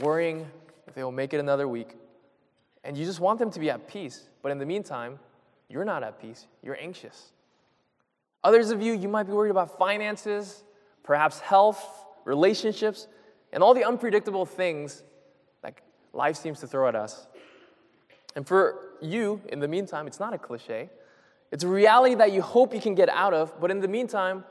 worrying 0.00 0.46
if 0.86 0.94
they 0.94 1.02
will 1.02 1.12
make 1.12 1.34
it 1.34 1.40
another 1.40 1.66
week, 1.66 1.96
and 2.84 2.96
you 2.96 3.04
just 3.04 3.20
want 3.20 3.38
them 3.38 3.50
to 3.50 3.58
be 3.58 3.70
at 3.70 3.88
peace. 3.88 4.28
But 4.42 4.52
in 4.52 4.58
the 4.58 4.66
meantime, 4.66 5.18
you're 5.68 5.84
not 5.84 6.02
at 6.02 6.20
peace, 6.20 6.46
you're 6.62 6.78
anxious. 6.80 7.32
Others 8.44 8.70
of 8.70 8.80
you, 8.80 8.92
you 8.92 9.08
might 9.08 9.24
be 9.24 9.32
worried 9.32 9.50
about 9.50 9.76
finances, 9.76 10.62
perhaps 11.02 11.40
health, 11.40 11.84
relationships, 12.24 13.08
and 13.52 13.62
all 13.62 13.74
the 13.74 13.84
unpredictable 13.84 14.46
things 14.46 15.02
that 15.62 15.74
life 16.12 16.36
seems 16.36 16.60
to 16.60 16.66
throw 16.66 16.86
at 16.88 16.94
us. 16.94 17.26
And 18.36 18.46
for 18.46 18.92
you, 19.00 19.40
in 19.48 19.58
the 19.58 19.66
meantime, 19.66 20.06
it's 20.06 20.20
not 20.20 20.34
a 20.34 20.38
cliche. 20.38 20.90
It's 21.52 21.64
a 21.64 21.68
reality 21.68 22.14
that 22.16 22.32
you 22.32 22.42
hope 22.42 22.74
you 22.74 22.80
can 22.80 22.94
get 22.94 23.08
out 23.08 23.32
of, 23.32 23.60
but 23.60 23.70
in 23.70 23.80
the 23.80 23.88
meantime, 23.88 24.44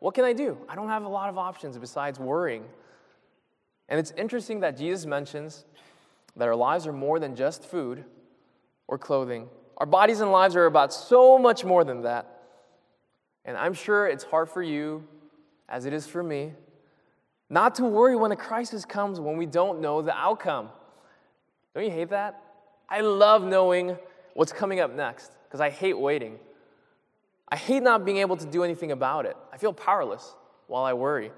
what 0.00 0.14
can 0.14 0.24
I 0.24 0.32
do? 0.32 0.58
I 0.68 0.74
don't 0.74 0.88
have 0.88 1.04
a 1.04 1.08
lot 1.08 1.28
of 1.28 1.38
options 1.38 1.76
besides 1.76 2.18
worrying. 2.18 2.64
And 3.88 3.98
it's 3.98 4.12
interesting 4.12 4.60
that 4.60 4.76
Jesus 4.76 5.06
mentions 5.06 5.64
that 6.36 6.46
our 6.46 6.56
lives 6.56 6.86
are 6.86 6.92
more 6.92 7.18
than 7.18 7.34
just 7.34 7.64
food 7.64 8.04
or 8.86 8.98
clothing. 8.98 9.48
Our 9.78 9.86
bodies 9.86 10.20
and 10.20 10.30
lives 10.30 10.56
are 10.56 10.66
about 10.66 10.92
so 10.92 11.38
much 11.38 11.64
more 11.64 11.84
than 11.84 12.02
that. 12.02 12.42
And 13.44 13.56
I'm 13.56 13.74
sure 13.74 14.06
it's 14.06 14.24
hard 14.24 14.48
for 14.48 14.62
you, 14.62 15.06
as 15.68 15.84
it 15.84 15.92
is 15.92 16.06
for 16.06 16.22
me, 16.22 16.52
not 17.50 17.74
to 17.76 17.84
worry 17.84 18.14
when 18.14 18.30
a 18.30 18.36
crisis 18.36 18.84
comes 18.84 19.20
when 19.20 19.36
we 19.36 19.46
don't 19.46 19.80
know 19.80 20.02
the 20.02 20.14
outcome. 20.14 20.68
Don't 21.74 21.84
you 21.84 21.90
hate 21.90 22.10
that? 22.10 22.42
I 22.88 23.00
love 23.00 23.42
knowing 23.42 23.96
what's 24.34 24.52
coming 24.52 24.80
up 24.80 24.94
next 24.94 25.32
because 25.48 25.60
I 25.60 25.70
hate 25.70 25.98
waiting. 25.98 26.38
I 27.48 27.56
hate 27.56 27.82
not 27.82 28.04
being 28.04 28.18
able 28.18 28.36
to 28.36 28.46
do 28.46 28.62
anything 28.62 28.92
about 28.92 29.24
it. 29.24 29.36
I 29.50 29.56
feel 29.56 29.72
powerless 29.72 30.34
while 30.66 30.84
I 30.84 30.92
worry. 30.92 31.32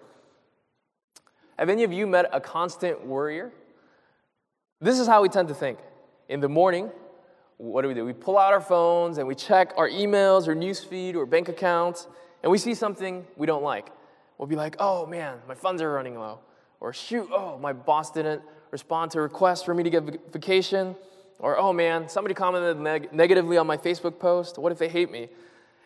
Have 1.56 1.68
any 1.68 1.84
of 1.84 1.92
you 1.92 2.06
met 2.06 2.28
a 2.32 2.40
constant 2.40 3.06
worrier? 3.06 3.52
This 4.80 4.98
is 4.98 5.06
how 5.06 5.22
we 5.22 5.28
tend 5.28 5.48
to 5.48 5.54
think. 5.54 5.78
In 6.28 6.40
the 6.40 6.48
morning, 6.48 6.90
what 7.58 7.82
do 7.82 7.88
we 7.88 7.94
do? 7.94 8.04
We 8.04 8.14
pull 8.14 8.38
out 8.38 8.52
our 8.52 8.60
phones 8.60 9.18
and 9.18 9.28
we 9.28 9.34
check 9.34 9.72
our 9.76 9.88
emails 9.88 10.48
or 10.48 10.56
newsfeed 10.56 11.14
or 11.14 11.26
bank 11.26 11.48
accounts, 11.48 12.08
and 12.42 12.50
we 12.50 12.58
see 12.58 12.74
something 12.74 13.26
we 13.36 13.46
don't 13.46 13.62
like. 13.62 13.90
We'll 14.38 14.48
be 14.48 14.56
like, 14.56 14.76
oh 14.78 15.06
man, 15.06 15.38
my 15.46 15.54
funds 15.54 15.82
are 15.82 15.92
running 15.92 16.18
low. 16.18 16.40
Or 16.80 16.94
shoot, 16.94 17.28
oh, 17.30 17.58
my 17.58 17.74
boss 17.74 18.10
didn't 18.10 18.42
respond 18.70 19.10
to 19.10 19.18
a 19.18 19.22
request 19.22 19.66
for 19.66 19.74
me 19.74 19.82
to 19.82 19.90
get 19.90 20.32
vacation. 20.32 20.96
Or 21.40 21.58
oh 21.58 21.72
man, 21.72 22.08
somebody 22.08 22.34
commented 22.34 22.78
neg- 22.78 23.12
negatively 23.12 23.56
on 23.56 23.66
my 23.66 23.76
Facebook 23.76 24.18
post. 24.18 24.58
What 24.58 24.72
if 24.72 24.78
they 24.78 24.88
hate 24.88 25.10
me? 25.10 25.22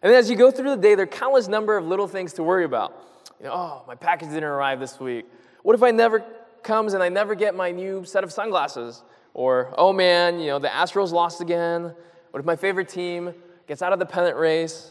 And 0.03 0.13
then 0.13 0.15
as 0.15 0.29
you 0.29 0.37
go 0.37 0.51
through 0.51 0.71
the 0.71 0.77
day, 0.77 0.95
there 0.95 1.05
are 1.05 1.07
countless 1.07 1.49
number 1.49 1.77
of 1.77 1.87
little 1.87 2.09
things 2.09 2.35
to 2.35 2.43
worry 2.43 2.65
about. 2.65 3.03
You 3.39 3.47
know, 3.47 3.53
oh, 3.55 3.85
my 3.87 3.95
package 3.95 4.29
didn't 4.29 4.45
arrive 4.45 4.81
this 4.81 5.01
week. 5.01 5.27
What 5.63 5.75
if 5.75 5.83
I 5.83 5.93
never 5.93 6.25
comes 6.63 6.93
and 6.95 7.03
I 7.03 7.09
never 7.09 7.35
get 7.35 7.55
my 7.55 7.71
new 7.71 8.05
set 8.05 8.25
of 8.25 8.33
sunglasses? 8.33 9.03
Or, 9.33 9.73
oh 9.79 9.93
man, 9.93 10.41
you 10.41 10.49
know, 10.49 10.59
the 10.59 10.69
Astros 10.69 11.13
lost 11.13 11.41
again. 11.41 11.95
What 12.33 12.41
if 12.41 12.45
my 12.45 12.57
favorite 12.57 12.89
team 12.89 13.33
gets 13.67 13.81
out 13.81 13.93
of 13.93 13.99
the 13.99 14.07
pennant 14.07 14.37
race? 14.37 14.91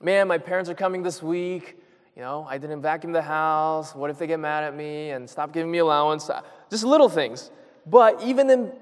Man, 0.00 0.26
my 0.26 0.38
parents 0.38 0.68
are 0.68 0.74
coming 0.74 1.02
this 1.02 1.22
week. 1.22 1.76
You 2.16 2.22
know, 2.22 2.46
I 2.48 2.58
didn't 2.58 2.82
vacuum 2.82 3.12
the 3.12 3.22
house. 3.22 3.94
What 3.94 4.10
if 4.10 4.18
they 4.18 4.26
get 4.26 4.40
mad 4.40 4.64
at 4.64 4.76
me 4.76 5.10
and 5.10 5.30
stop 5.30 5.52
giving 5.52 5.70
me 5.70 5.78
allowance? 5.78 6.28
Just 6.70 6.84
little 6.84 7.08
things. 7.08 7.50
But 7.86 8.22
even 8.22 8.50
in 8.50 8.72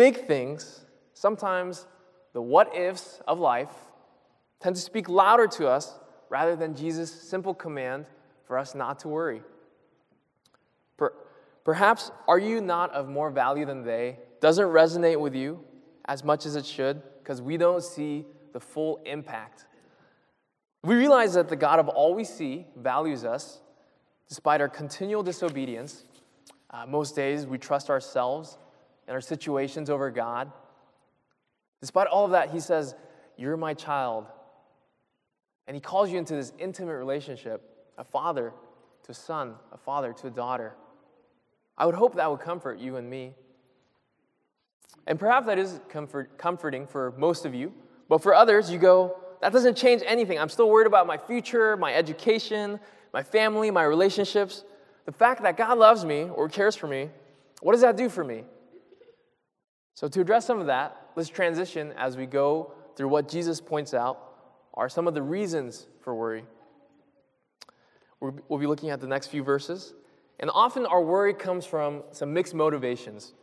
big 0.00 0.26
things, 0.26 0.86
sometimes 1.12 1.86
the 2.32 2.40
what 2.40 2.74
ifs 2.74 3.20
of 3.28 3.38
life 3.38 3.68
tend 4.58 4.74
to 4.74 4.80
speak 4.80 5.10
louder 5.10 5.46
to 5.46 5.68
us 5.68 5.98
rather 6.30 6.56
than 6.56 6.74
Jesus' 6.74 7.12
simple 7.12 7.52
command 7.52 8.06
for 8.46 8.56
us 8.56 8.74
not 8.74 8.98
to 9.00 9.08
worry. 9.08 9.42
Perhaps 11.64 12.12
are 12.26 12.38
you 12.38 12.62
not 12.62 12.90
of 12.92 13.10
more 13.10 13.30
value 13.30 13.66
than 13.66 13.84
they 13.84 14.18
doesn't 14.40 14.68
resonate 14.68 15.20
with 15.20 15.34
you 15.34 15.62
as 16.06 16.24
much 16.24 16.46
as 16.46 16.56
it 16.56 16.64
should 16.64 17.02
because 17.18 17.42
we 17.42 17.58
don't 17.58 17.82
see 17.82 18.24
the 18.54 18.60
full 18.60 19.02
impact. 19.04 19.66
We 20.82 20.94
realize 20.94 21.34
that 21.34 21.50
the 21.50 21.56
God 21.56 21.78
of 21.78 21.90
all 21.90 22.14
we 22.14 22.24
see 22.24 22.66
values 22.74 23.22
us 23.22 23.60
despite 24.30 24.62
our 24.62 24.68
continual 24.70 25.22
disobedience. 25.22 26.04
Uh, 26.70 26.86
most 26.86 27.14
days 27.14 27.46
we 27.46 27.58
trust 27.58 27.90
ourselves 27.90 28.56
and 29.10 29.16
our 29.16 29.20
situations 29.20 29.90
over 29.90 30.08
God. 30.08 30.52
Despite 31.80 32.06
all 32.06 32.26
of 32.26 32.30
that, 32.30 32.50
He 32.50 32.60
says, 32.60 32.94
You're 33.36 33.56
my 33.56 33.74
child. 33.74 34.26
And 35.66 35.74
He 35.74 35.80
calls 35.80 36.12
you 36.12 36.18
into 36.18 36.36
this 36.36 36.52
intimate 36.60 36.94
relationship 36.94 37.60
a 37.98 38.04
father 38.04 38.52
to 39.02 39.10
a 39.10 39.14
son, 39.14 39.56
a 39.72 39.78
father 39.78 40.12
to 40.12 40.28
a 40.28 40.30
daughter. 40.30 40.74
I 41.76 41.86
would 41.86 41.96
hope 41.96 42.14
that 42.14 42.30
would 42.30 42.38
comfort 42.38 42.78
you 42.78 42.96
and 42.96 43.10
me. 43.10 43.34
And 45.08 45.18
perhaps 45.18 45.46
that 45.46 45.58
is 45.58 45.80
comfort, 45.88 46.38
comforting 46.38 46.86
for 46.86 47.12
most 47.18 47.44
of 47.44 47.52
you, 47.52 47.72
but 48.08 48.22
for 48.22 48.32
others, 48.32 48.70
you 48.70 48.78
go, 48.78 49.18
that 49.40 49.52
doesn't 49.52 49.76
change 49.76 50.02
anything. 50.06 50.38
I'm 50.38 50.48
still 50.48 50.70
worried 50.70 50.86
about 50.86 51.08
my 51.08 51.18
future, 51.18 51.76
my 51.76 51.92
education, 51.92 52.78
my 53.12 53.24
family, 53.24 53.72
my 53.72 53.82
relationships. 53.82 54.62
The 55.04 55.12
fact 55.12 55.42
that 55.42 55.56
God 55.56 55.78
loves 55.78 56.04
me 56.04 56.28
or 56.32 56.48
cares 56.48 56.76
for 56.76 56.86
me, 56.86 57.10
what 57.60 57.72
does 57.72 57.80
that 57.80 57.96
do 57.96 58.08
for 58.08 58.22
me? 58.22 58.44
So, 60.00 60.08
to 60.08 60.22
address 60.22 60.46
some 60.46 60.60
of 60.60 60.66
that, 60.68 60.96
let's 61.14 61.28
transition 61.28 61.92
as 61.94 62.16
we 62.16 62.24
go 62.24 62.72
through 62.96 63.08
what 63.08 63.28
Jesus 63.28 63.60
points 63.60 63.92
out 63.92 64.18
are 64.72 64.88
some 64.88 65.06
of 65.06 65.12
the 65.12 65.20
reasons 65.20 65.88
for 66.00 66.14
worry. 66.14 66.44
We'll 68.18 68.58
be 68.58 68.66
looking 68.66 68.88
at 68.88 69.02
the 69.02 69.06
next 69.06 69.26
few 69.26 69.42
verses. 69.42 69.92
And 70.38 70.50
often 70.54 70.86
our 70.86 71.02
worry 71.02 71.34
comes 71.34 71.66
from 71.66 72.02
some 72.12 72.32
mixed 72.32 72.54
motivations. 72.54 73.34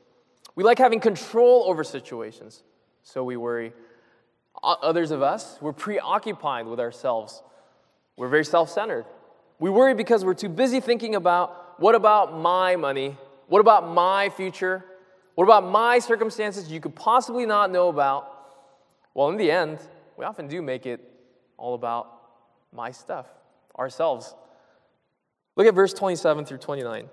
We 0.56 0.64
like 0.64 0.80
having 0.80 1.00
control 1.00 1.66
over 1.68 1.84
situations, 1.84 2.64
so 3.04 3.24
we 3.24 3.38
worry. 3.38 3.72
Others 4.64 5.12
of 5.12 5.22
us, 5.22 5.60
we're 5.62 5.74
preoccupied 5.74 6.66
with 6.66 6.80
ourselves. 6.80 7.44
We're 8.16 8.30
very 8.30 8.46
self 8.46 8.72
centered. 8.72 9.06
We 9.60 9.70
worry 9.70 9.94
because 9.94 10.26
we're 10.26 10.34
too 10.34 10.50
busy 10.50 10.80
thinking 10.80 11.14
about 11.14 11.80
what 11.80 11.94
about 11.94 12.36
my 12.36 12.78
money? 12.78 13.16
What 13.46 13.60
about 13.60 13.88
my 13.88 14.30
future? 14.30 14.84
What 15.38 15.44
about 15.44 15.70
my 15.70 16.00
circumstances 16.00 16.72
you 16.72 16.80
could 16.80 16.96
possibly 16.96 17.46
not 17.46 17.70
know 17.70 17.90
about? 17.90 18.28
Well, 19.14 19.30
in 19.30 19.38
the 19.38 19.52
end, 19.52 19.78
we 20.18 20.26
often 20.26 20.48
do 20.48 20.64
make 20.64 20.88
it 20.88 21.00
all 21.60 21.76
about 21.76 22.12
my 22.74 22.90
stuff, 22.90 23.28
ourselves. 23.78 24.34
Look 25.56 25.68
at 25.68 25.76
verse 25.76 25.94
27 25.94 26.44
through 26.46 26.58
29. 26.58 27.08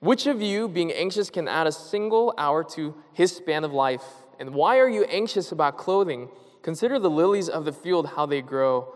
Which 0.00 0.26
of 0.26 0.42
you, 0.42 0.68
being 0.68 0.92
anxious, 0.92 1.30
can 1.30 1.48
add 1.48 1.66
a 1.66 1.72
single 1.72 2.34
hour 2.36 2.62
to 2.74 2.94
his 3.14 3.34
span 3.34 3.64
of 3.64 3.72
life? 3.72 4.04
And 4.38 4.52
why 4.52 4.78
are 4.78 4.88
you 4.88 5.04
anxious 5.04 5.50
about 5.50 5.78
clothing? 5.78 6.28
Consider 6.60 6.98
the 6.98 7.08
lilies 7.08 7.48
of 7.48 7.64
the 7.64 7.72
field, 7.72 8.06
how 8.06 8.26
they 8.26 8.42
grow. 8.42 8.94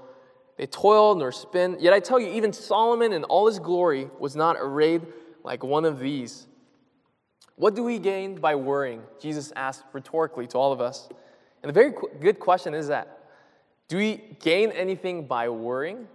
they 0.58 0.66
toil 0.66 1.14
nor 1.14 1.32
spin. 1.32 1.78
Yet 1.80 1.94
I 1.94 2.00
tell 2.00 2.20
you, 2.20 2.28
even 2.28 2.52
Solomon 2.52 3.14
in 3.14 3.24
all 3.24 3.46
his 3.46 3.58
glory 3.58 4.10
was 4.18 4.36
not 4.36 4.56
arrayed 4.58 5.00
like 5.44 5.64
one 5.64 5.86
of 5.86 5.98
these. 5.98 6.46
What 7.56 7.74
do 7.74 7.82
we 7.82 7.98
gain 7.98 8.36
by 8.36 8.54
worrying? 8.54 9.02
Jesus 9.20 9.52
asked 9.56 9.84
rhetorically 9.92 10.46
to 10.48 10.58
all 10.58 10.72
of 10.72 10.80
us. 10.80 11.08
And 11.62 11.70
a 11.70 11.72
very 11.72 11.92
good 12.20 12.38
question 12.38 12.74
is 12.74 12.88
that 12.88 13.24
do 13.88 13.96
we 13.96 14.36
gain 14.40 14.70
anything 14.72 15.26
by 15.26 15.48
worrying? 15.48 16.08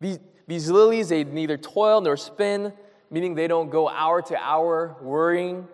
These, 0.00 0.18
these 0.46 0.70
lilies, 0.70 1.08
they 1.08 1.24
neither 1.24 1.56
toil 1.56 2.00
nor 2.00 2.16
spin, 2.16 2.72
meaning 3.10 3.34
they 3.34 3.46
don't 3.46 3.70
go 3.70 3.88
hour 3.88 4.20
to 4.22 4.36
hour 4.36 4.96
worrying, 5.00 5.68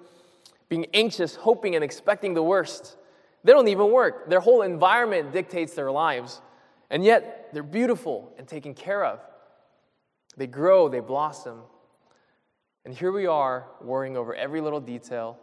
being 0.69 0.87
anxious, 0.93 1.35
hoping, 1.35 1.75
and 1.75 1.83
expecting 1.83 2.35
the 2.35 2.43
worst. 2.43 2.97
They 3.43 3.53
don't 3.53 3.69
even 3.69 3.91
work. 3.91 4.29
Their 4.29 4.41
whole 4.41 4.63
environment 4.63 5.33
dictates 5.33 5.75
their 5.75 5.91
lives. 5.91 6.41
And 6.91 7.03
yet, 7.03 7.49
they're 7.53 7.63
beautiful 7.63 8.33
and 8.37 8.47
taken 8.47 8.75
care 8.75 9.05
of. 9.05 9.21
They 10.37 10.47
grow, 10.47 10.89
they 10.89 11.01
blossom. 11.01 11.61
And 12.85 12.95
here 12.95 13.13
we 13.13 13.27
are 13.27 13.67
worrying 13.81 14.17
over 14.17 14.35
every 14.35 14.61
little 14.61 14.81
detail 14.81 15.39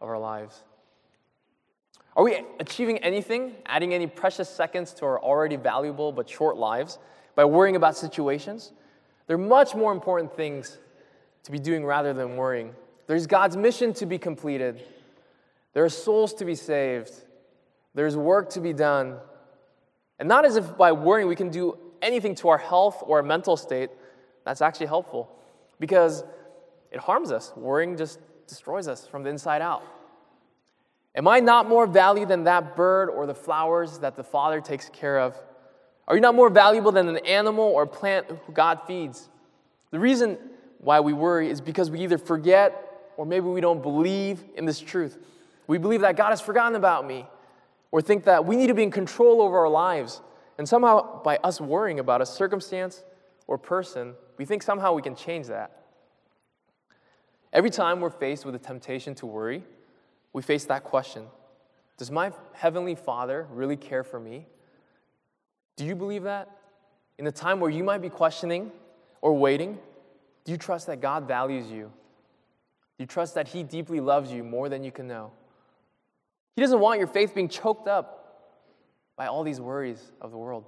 of 0.00 0.08
our 0.08 0.18
lives. 0.18 0.62
Are 2.16 2.24
we 2.24 2.42
achieving 2.60 2.98
anything, 2.98 3.54
adding 3.66 3.94
any 3.94 4.06
precious 4.06 4.48
seconds 4.48 4.92
to 4.94 5.04
our 5.06 5.20
already 5.22 5.56
valuable 5.56 6.12
but 6.12 6.28
short 6.28 6.56
lives 6.56 6.98
by 7.34 7.44
worrying 7.44 7.76
about 7.76 7.96
situations? 7.96 8.72
There 9.26 9.36
are 9.36 9.40
much 9.40 9.74
more 9.74 9.92
important 9.92 10.34
things 10.34 10.78
to 11.44 11.52
be 11.52 11.58
doing 11.58 11.84
rather 11.84 12.12
than 12.12 12.36
worrying. 12.36 12.74
There's 13.06 13.26
God's 13.26 13.56
mission 13.56 13.92
to 13.94 14.06
be 14.06 14.18
completed, 14.18 14.82
there 15.72 15.84
are 15.84 15.88
souls 15.88 16.34
to 16.34 16.44
be 16.44 16.54
saved, 16.54 17.12
there's 17.94 18.16
work 18.16 18.50
to 18.50 18.60
be 18.60 18.72
done. 18.72 19.16
And 20.18 20.28
not 20.28 20.44
as 20.44 20.56
if 20.56 20.76
by 20.76 20.92
worrying 20.92 21.28
we 21.28 21.34
can 21.34 21.48
do 21.48 21.78
anything 22.00 22.34
to 22.36 22.48
our 22.48 22.58
health 22.58 23.02
or 23.06 23.16
our 23.18 23.22
mental 23.22 23.56
state 23.56 23.90
that's 24.44 24.62
actually 24.62 24.86
helpful, 24.86 25.34
because 25.80 26.24
it 26.92 27.00
harms 27.00 27.32
us. 27.32 27.52
Worrying 27.56 27.96
just 27.96 28.20
destroys 28.46 28.88
us 28.88 29.06
from 29.06 29.22
the 29.22 29.30
inside 29.30 29.62
out. 29.62 29.82
Am 31.14 31.28
I 31.28 31.40
not 31.40 31.68
more 31.68 31.86
valuable 31.86 32.28
than 32.28 32.44
that 32.44 32.76
bird 32.76 33.10
or 33.10 33.26
the 33.26 33.34
flowers 33.34 33.98
that 33.98 34.16
the 34.16 34.24
Father 34.24 34.60
takes 34.60 34.88
care 34.88 35.18
of? 35.18 35.36
Are 36.08 36.14
you 36.14 36.20
not 36.20 36.34
more 36.34 36.50
valuable 36.50 36.92
than 36.92 37.08
an 37.08 37.18
animal 37.18 37.64
or 37.64 37.86
plant 37.86 38.26
who 38.28 38.52
God 38.52 38.80
feeds? 38.86 39.28
The 39.90 39.98
reason 39.98 40.38
why 40.78 41.00
we 41.00 41.12
worry 41.12 41.48
is 41.50 41.60
because 41.60 41.90
we 41.90 42.00
either 42.00 42.18
forget 42.18 43.12
or 43.16 43.26
maybe 43.26 43.46
we 43.46 43.60
don't 43.60 43.82
believe 43.82 44.42
in 44.56 44.64
this 44.64 44.80
truth. 44.80 45.18
We 45.66 45.78
believe 45.78 46.00
that 46.00 46.16
God 46.16 46.30
has 46.30 46.40
forgotten 46.40 46.76
about 46.76 47.06
me, 47.06 47.26
or 47.90 48.00
think 48.00 48.24
that 48.24 48.44
we 48.44 48.56
need 48.56 48.68
to 48.68 48.74
be 48.74 48.82
in 48.82 48.90
control 48.90 49.42
over 49.42 49.58
our 49.58 49.68
lives. 49.68 50.20
And 50.58 50.68
somehow, 50.68 51.22
by 51.22 51.36
us 51.44 51.60
worrying 51.60 52.00
about 52.00 52.20
a 52.20 52.26
circumstance 52.26 53.04
or 53.46 53.58
person, 53.58 54.14
we 54.38 54.44
think 54.44 54.62
somehow 54.62 54.94
we 54.94 55.02
can 55.02 55.14
change 55.14 55.46
that. 55.48 55.81
Every 57.52 57.70
time 57.70 58.00
we're 58.00 58.10
faced 58.10 58.46
with 58.46 58.54
a 58.54 58.58
temptation 58.58 59.14
to 59.16 59.26
worry, 59.26 59.62
we 60.32 60.42
face 60.42 60.64
that 60.66 60.84
question 60.84 61.26
Does 61.98 62.10
my 62.10 62.32
Heavenly 62.54 62.94
Father 62.94 63.46
really 63.50 63.76
care 63.76 64.04
for 64.04 64.18
me? 64.18 64.46
Do 65.76 65.84
you 65.84 65.94
believe 65.94 66.22
that? 66.24 66.50
In 67.18 67.24
the 67.24 67.32
time 67.32 67.60
where 67.60 67.70
you 67.70 67.84
might 67.84 68.00
be 68.02 68.08
questioning 68.08 68.72
or 69.20 69.34
waiting, 69.34 69.78
do 70.44 70.52
you 70.52 70.58
trust 70.58 70.86
that 70.86 71.00
God 71.00 71.28
values 71.28 71.70
you? 71.70 71.92
Do 72.96 73.04
you 73.04 73.06
trust 73.06 73.34
that 73.34 73.48
He 73.48 73.62
deeply 73.62 74.00
loves 74.00 74.32
you 74.32 74.42
more 74.42 74.68
than 74.68 74.82
you 74.82 74.90
can 74.90 75.06
know? 75.06 75.30
He 76.56 76.62
doesn't 76.62 76.80
want 76.80 76.98
your 76.98 77.08
faith 77.08 77.34
being 77.34 77.48
choked 77.48 77.88
up 77.88 78.18
by 79.16 79.26
all 79.26 79.42
these 79.42 79.60
worries 79.60 80.12
of 80.20 80.30
the 80.30 80.38
world. 80.38 80.64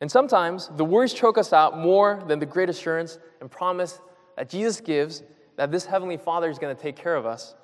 And 0.00 0.10
sometimes 0.10 0.70
the 0.76 0.84
worries 0.84 1.12
choke 1.12 1.38
us 1.38 1.52
out 1.52 1.78
more 1.78 2.22
than 2.26 2.38
the 2.38 2.46
great 2.46 2.68
assurance 2.68 3.18
and 3.40 3.50
promise 3.50 4.00
that 4.36 4.48
Jesus 4.48 4.80
gives 4.80 5.22
that 5.56 5.70
this 5.70 5.86
Heavenly 5.86 6.16
Father 6.16 6.50
is 6.50 6.58
going 6.58 6.74
to 6.74 6.80
take 6.80 6.96
care 6.96 7.14
of 7.14 7.26
us. 7.26 7.54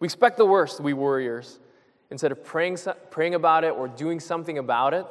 We 0.00 0.06
expect 0.06 0.36
the 0.36 0.46
worst, 0.46 0.80
we 0.80 0.92
warriors. 0.92 1.60
Instead 2.10 2.32
of 2.32 2.42
praying, 2.44 2.78
praying 3.10 3.34
about 3.34 3.64
it 3.64 3.74
or 3.74 3.86
doing 3.86 4.18
something 4.18 4.58
about 4.58 4.94
it, 4.94 5.06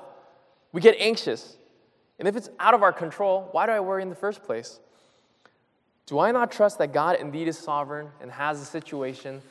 we 0.72 0.82
get 0.82 0.96
anxious. 1.00 1.58
And 2.20 2.28
if 2.28 2.36
it's 2.36 2.50
out 2.60 2.74
of 2.74 2.82
our 2.82 2.92
control, 2.92 3.50
why 3.52 3.66
do 3.66 3.72
I 3.72 3.80
worry 3.80 4.02
in 4.02 4.10
the 4.10 4.16
first 4.16 4.44
place? 4.44 4.80
Do 6.08 6.20
I 6.20 6.32
not 6.32 6.52
trust 6.52 6.80
that 6.80 6.94
God 6.94 7.18
indeed 7.20 7.48
is 7.48 7.58
sovereign 7.58 8.10
and 8.22 8.32
has 8.32 8.60
the 8.60 8.66
situation 8.66 9.42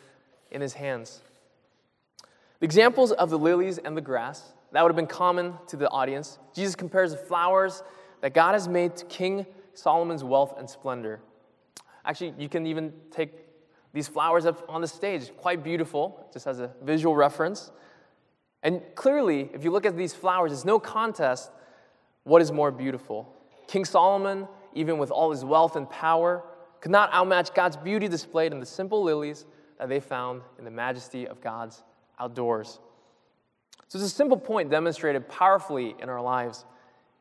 in 0.50 0.60
his 0.60 0.72
hands? 0.72 1.20
The 2.60 2.64
examples 2.64 3.12
of 3.12 3.30
the 3.30 3.38
lilies 3.38 3.78
and 3.78 3.96
the 3.96 4.00
grass, 4.00 4.42
that 4.72 4.82
would 4.82 4.88
have 4.88 4.96
been 4.96 5.06
common 5.06 5.54
to 5.68 5.76
the 5.76 5.88
audience. 5.90 6.38
Jesus 6.54 6.74
compares 6.74 7.12
the 7.12 7.18
flowers 7.18 7.82
that 8.22 8.34
God 8.34 8.54
has 8.54 8.66
made 8.66 8.96
to 8.96 9.04
King 9.04 9.46
Solomon's 9.74 10.24
wealth 10.24 10.54
and 10.58 10.68
splendor. 10.68 11.20
Actually, 12.06 12.34
you 12.38 12.48
can 12.48 12.66
even 12.66 12.92
take 13.10 13.32
these 13.92 14.06
flowers 14.06 14.46
up 14.46 14.64
on 14.68 14.80
the 14.80 14.86
stage. 14.86 15.30
Quite 15.36 15.64
beautiful, 15.64 16.28
just 16.32 16.46
as 16.46 16.60
a 16.60 16.70
visual 16.82 17.16
reference. 17.16 17.72
And 18.62 18.80
clearly, 18.94 19.50
if 19.52 19.64
you 19.64 19.70
look 19.70 19.84
at 19.84 19.96
these 19.96 20.14
flowers, 20.14 20.52
it's 20.52 20.64
no 20.64 20.78
contest 20.78 21.50
what 22.24 22.40
is 22.40 22.52
more 22.52 22.70
beautiful. 22.70 23.32
King 23.66 23.84
Solomon, 23.84 24.46
even 24.74 24.98
with 24.98 25.10
all 25.10 25.30
his 25.30 25.44
wealth 25.44 25.76
and 25.76 25.88
power, 25.90 26.42
could 26.80 26.90
not 26.90 27.10
outmatch 27.12 27.54
God's 27.54 27.76
beauty 27.76 28.08
displayed 28.08 28.52
in 28.52 28.60
the 28.60 28.66
simple 28.66 29.02
lilies 29.02 29.44
that 29.78 29.88
they 29.88 30.00
found 30.00 30.42
in 30.58 30.64
the 30.64 30.70
majesty 30.70 31.26
of 31.26 31.40
God's 31.40 31.82
outdoors. 32.18 32.80
So, 33.88 33.98
it's 33.98 34.06
a 34.06 34.10
simple 34.10 34.36
point 34.36 34.70
demonstrated 34.70 35.28
powerfully 35.28 35.94
in 36.00 36.08
our 36.08 36.20
lives. 36.20 36.64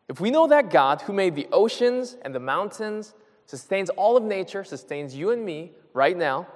If 0.08 0.20
we 0.20 0.30
know 0.30 0.48
that 0.48 0.70
God, 0.70 1.02
who 1.02 1.14
made 1.14 1.36
the 1.36 1.48
oceans 1.52 2.16
and 2.22 2.34
the 2.34 2.40
mountains 2.40 3.14
sustains 3.46 3.90
all 3.92 4.18
of 4.18 4.24
nature, 4.24 4.64
sustains 4.64 5.16
you 5.16 5.32
and 5.32 5.46
me 5.46 5.72
right 5.94 6.18
now. 6.18 6.48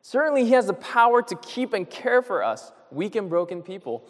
Certainly, 0.00 0.44
He 0.44 0.52
has 0.52 0.66
the 0.66 0.74
power 0.74 1.22
to 1.22 1.36
keep 1.36 1.72
and 1.72 1.88
care 1.88 2.22
for 2.22 2.42
us, 2.42 2.72
weak 2.90 3.16
and 3.16 3.28
broken 3.28 3.62
people. 3.62 4.04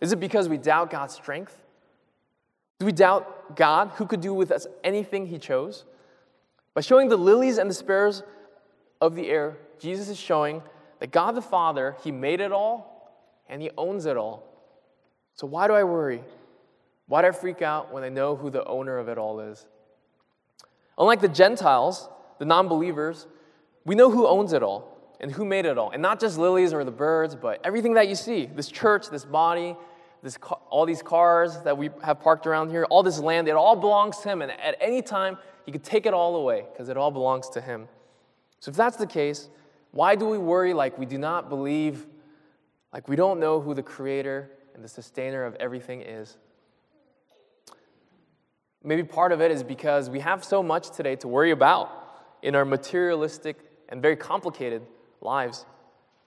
Is 0.00 0.12
it 0.12 0.20
because 0.20 0.48
we 0.48 0.58
doubt 0.58 0.90
God's 0.90 1.14
strength? 1.14 1.56
Do 2.78 2.86
we 2.86 2.92
doubt 2.92 3.56
God, 3.56 3.90
who 3.94 4.06
could 4.06 4.20
do 4.20 4.34
with 4.34 4.50
us 4.50 4.66
anything 4.82 5.26
He 5.26 5.38
chose? 5.38 5.84
By 6.74 6.80
showing 6.80 7.08
the 7.08 7.16
lilies 7.16 7.58
and 7.58 7.70
the 7.70 7.74
sparrows 7.74 8.22
of 9.00 9.14
the 9.14 9.28
air, 9.28 9.56
Jesus 9.78 10.08
is 10.08 10.18
showing 10.18 10.62
that 10.98 11.10
God 11.10 11.34
the 11.34 11.42
Father, 11.42 11.96
He 12.02 12.10
made 12.10 12.40
it 12.40 12.52
all 12.52 13.12
and 13.48 13.60
He 13.60 13.70
owns 13.76 14.06
it 14.06 14.16
all. 14.16 14.44
So 15.34 15.46
why 15.46 15.66
do 15.68 15.74
I 15.74 15.84
worry? 15.84 16.22
Why 17.06 17.22
do 17.22 17.28
I 17.28 17.32
freak 17.32 17.62
out 17.62 17.92
when 17.92 18.04
I 18.04 18.08
know 18.08 18.36
who 18.36 18.50
the 18.50 18.64
owner 18.64 18.98
of 18.98 19.08
it 19.08 19.18
all 19.18 19.40
is? 19.40 19.66
Unlike 20.98 21.20
the 21.20 21.28
Gentiles, 21.28 22.08
the 22.38 22.44
non 22.44 22.68
believers, 22.68 23.26
we 23.84 23.94
know 23.94 24.10
who 24.10 24.26
owns 24.26 24.52
it 24.52 24.62
all 24.62 24.92
and 25.20 25.30
who 25.30 25.44
made 25.44 25.64
it 25.64 25.78
all. 25.78 25.90
And 25.90 26.02
not 26.02 26.20
just 26.20 26.38
lilies 26.38 26.72
or 26.72 26.84
the 26.84 26.90
birds, 26.90 27.34
but 27.34 27.60
everything 27.64 27.94
that 27.94 28.08
you 28.08 28.14
see 28.14 28.46
this 28.46 28.68
church, 28.68 29.08
this 29.08 29.24
body, 29.24 29.76
this, 30.22 30.38
all 30.68 30.86
these 30.86 31.02
cars 31.02 31.60
that 31.62 31.76
we 31.76 31.90
have 32.02 32.20
parked 32.20 32.46
around 32.46 32.70
here, 32.70 32.84
all 32.84 33.02
this 33.02 33.18
land, 33.18 33.48
it 33.48 33.52
all 33.52 33.76
belongs 33.76 34.18
to 34.18 34.28
Him. 34.28 34.42
And 34.42 34.52
at 34.52 34.76
any 34.80 35.02
time, 35.02 35.38
He 35.64 35.72
could 35.72 35.84
take 35.84 36.06
it 36.06 36.14
all 36.14 36.36
away 36.36 36.64
because 36.72 36.88
it 36.88 36.96
all 36.96 37.10
belongs 37.10 37.48
to 37.50 37.60
Him. 37.60 37.88
So 38.60 38.70
if 38.70 38.76
that's 38.76 38.96
the 38.96 39.06
case, 39.06 39.48
why 39.90 40.14
do 40.14 40.26
we 40.26 40.38
worry 40.38 40.74
like 40.74 40.98
we 40.98 41.06
do 41.06 41.18
not 41.18 41.48
believe, 41.48 42.06
like 42.92 43.08
we 43.08 43.16
don't 43.16 43.40
know 43.40 43.60
who 43.60 43.74
the 43.74 43.82
Creator 43.82 44.50
and 44.74 44.82
the 44.82 44.88
sustainer 44.88 45.44
of 45.44 45.54
everything 45.56 46.00
is? 46.02 46.36
Maybe 48.84 49.04
part 49.04 49.32
of 49.32 49.40
it 49.40 49.50
is 49.50 49.62
because 49.62 50.10
we 50.10 50.20
have 50.20 50.44
so 50.44 50.62
much 50.62 50.90
today 50.90 51.16
to 51.16 51.28
worry 51.28 51.50
about 51.50 51.90
in 52.42 52.54
our 52.54 52.64
materialistic 52.64 53.56
and 53.88 54.02
very 54.02 54.16
complicated 54.16 54.82
lives. 55.20 55.64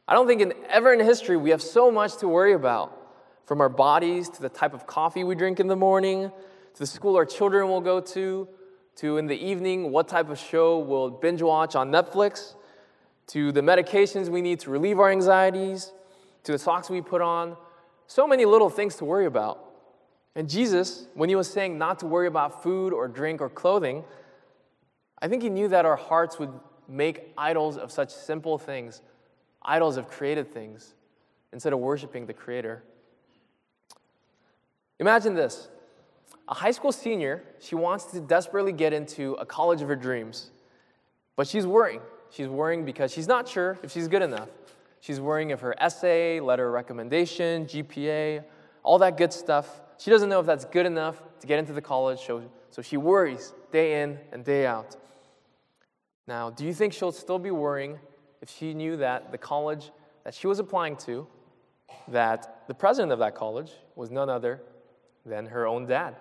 I 0.07 0.13
don't 0.13 0.27
think 0.27 0.41
in, 0.41 0.53
ever 0.69 0.93
in 0.93 0.99
history 0.99 1.35
we 1.35 1.49
have 1.49 1.61
so 1.61 1.91
much 1.91 2.17
to 2.17 2.27
worry 2.27 2.53
about 2.53 2.97
from 3.45 3.59
our 3.59 3.69
bodies 3.69 4.29
to 4.29 4.41
the 4.41 4.49
type 4.49 4.73
of 4.73 4.87
coffee 4.87 5.23
we 5.23 5.35
drink 5.35 5.59
in 5.59 5.67
the 5.67 5.75
morning 5.75 6.31
to 6.73 6.79
the 6.79 6.87
school 6.87 7.15
our 7.15 7.25
children 7.25 7.67
will 7.67 7.81
go 7.81 7.99
to 7.99 8.47
to 8.97 9.17
in 9.17 9.27
the 9.27 9.35
evening 9.35 9.91
what 9.91 10.07
type 10.07 10.29
of 10.29 10.37
show 10.37 10.79
we'll 10.79 11.09
binge 11.09 11.41
watch 11.41 11.75
on 11.75 11.91
Netflix 11.91 12.55
to 13.27 13.51
the 13.51 13.61
medications 13.61 14.29
we 14.29 14.41
need 14.41 14.59
to 14.61 14.69
relieve 14.69 14.99
our 14.99 15.09
anxieties 15.09 15.91
to 16.43 16.51
the 16.51 16.59
socks 16.59 16.89
we 16.89 17.01
put 17.01 17.21
on. 17.21 17.57
So 18.07 18.27
many 18.27 18.45
little 18.45 18.69
things 18.69 18.95
to 18.97 19.05
worry 19.05 19.25
about. 19.25 19.64
And 20.35 20.49
Jesus, 20.49 21.07
when 21.13 21.29
he 21.29 21.35
was 21.35 21.49
saying 21.49 21.77
not 21.77 21.99
to 21.99 22.07
worry 22.07 22.27
about 22.27 22.61
food 22.61 22.91
or 22.91 23.07
drink 23.07 23.39
or 23.39 23.49
clothing, 23.49 24.03
I 25.21 25.27
think 25.27 25.41
he 25.41 25.49
knew 25.49 25.69
that 25.69 25.85
our 25.85 25.95
hearts 25.95 26.37
would 26.39 26.51
make 26.87 27.33
idols 27.37 27.77
of 27.77 27.91
such 27.91 28.13
simple 28.13 28.57
things, 28.57 29.01
idols 29.61 29.97
of 29.97 30.09
created 30.09 30.53
things, 30.53 30.93
instead 31.53 31.71
of 31.71 31.79
worshiping 31.79 32.25
the 32.25 32.33
Creator. 32.33 32.83
Imagine 34.99 35.35
this 35.35 35.69
a 36.47 36.53
high 36.53 36.71
school 36.71 36.91
senior, 36.91 37.43
she 37.59 37.75
wants 37.75 38.05
to 38.05 38.19
desperately 38.19 38.71
get 38.71 38.93
into 38.93 39.33
a 39.33 39.45
college 39.45 39.81
of 39.81 39.87
her 39.87 39.95
dreams, 39.95 40.51
but 41.35 41.47
she's 41.47 41.65
worrying. 41.65 42.01
She's 42.29 42.47
worrying 42.47 42.83
because 42.85 43.11
she's 43.11 43.27
not 43.27 43.47
sure 43.47 43.79
if 43.81 43.91
she's 43.91 44.07
good 44.07 44.21
enough. 44.21 44.49
She's 44.99 45.19
worrying 45.21 45.51
if 45.51 45.61
her 45.61 45.75
essay, 45.79 46.39
letter 46.39 46.67
of 46.67 46.73
recommendation, 46.73 47.65
GPA, 47.65 48.43
all 48.83 48.99
that 48.99 49.17
good 49.17 49.31
stuff 49.31 49.81
she 49.97 50.11
doesn't 50.11 50.29
know 50.29 50.39
if 50.39 50.45
that's 50.45 50.65
good 50.65 50.85
enough 50.85 51.21
to 51.39 51.47
get 51.47 51.59
into 51.59 51.73
the 51.73 51.81
college, 51.81 52.19
so, 52.25 52.43
so 52.69 52.81
she 52.81 52.97
worries 52.97 53.53
day 53.71 54.01
in 54.01 54.19
and 54.31 54.43
day 54.43 54.65
out. 54.65 54.95
Now, 56.27 56.49
do 56.49 56.65
you 56.65 56.73
think 56.73 56.93
she'll 56.93 57.11
still 57.11 57.39
be 57.39 57.51
worrying 57.51 57.99
if 58.41 58.49
she 58.49 58.73
knew 58.73 58.97
that 58.97 59.31
the 59.31 59.37
college 59.37 59.91
that 60.23 60.33
she 60.33 60.47
was 60.47 60.59
applying 60.59 60.97
to, 60.97 61.27
that 62.07 62.63
the 62.67 62.73
president 62.73 63.11
of 63.11 63.19
that 63.19 63.35
college 63.35 63.71
was 63.95 64.09
none 64.09 64.29
other 64.29 64.61
than 65.25 65.45
her 65.45 65.67
own 65.67 65.85
dad? 65.85 66.15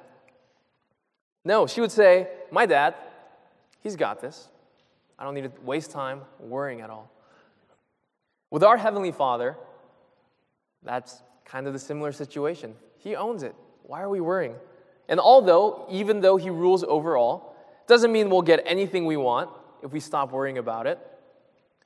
No, 1.44 1.66
she 1.66 1.80
would 1.80 1.92
say, 1.92 2.28
My 2.50 2.66
dad, 2.66 2.94
he's 3.80 3.96
got 3.96 4.20
this. 4.20 4.48
I 5.18 5.24
don't 5.24 5.34
need 5.34 5.44
to 5.44 5.60
waste 5.62 5.90
time 5.90 6.22
worrying 6.38 6.80
at 6.80 6.90
all. 6.90 7.10
With 8.50 8.62
our 8.62 8.76
Heavenly 8.76 9.12
Father, 9.12 9.56
that's 10.82 11.22
kind 11.44 11.66
of 11.66 11.72
the 11.72 11.78
similar 11.78 12.12
situation. 12.12 12.74
He 12.98 13.16
owns 13.16 13.42
it. 13.42 13.54
Why 13.84 14.02
are 14.02 14.08
we 14.08 14.20
worrying? 14.20 14.56
And 15.08 15.20
although, 15.20 15.86
even 15.90 16.20
though 16.20 16.36
He 16.36 16.50
rules 16.50 16.82
over 16.84 17.16
all, 17.16 17.54
doesn't 17.86 18.10
mean 18.10 18.30
we'll 18.30 18.42
get 18.42 18.62
anything 18.64 19.04
we 19.04 19.16
want 19.16 19.50
if 19.82 19.92
we 19.92 20.00
stop 20.00 20.32
worrying 20.32 20.58
about 20.58 20.86
it. 20.86 20.98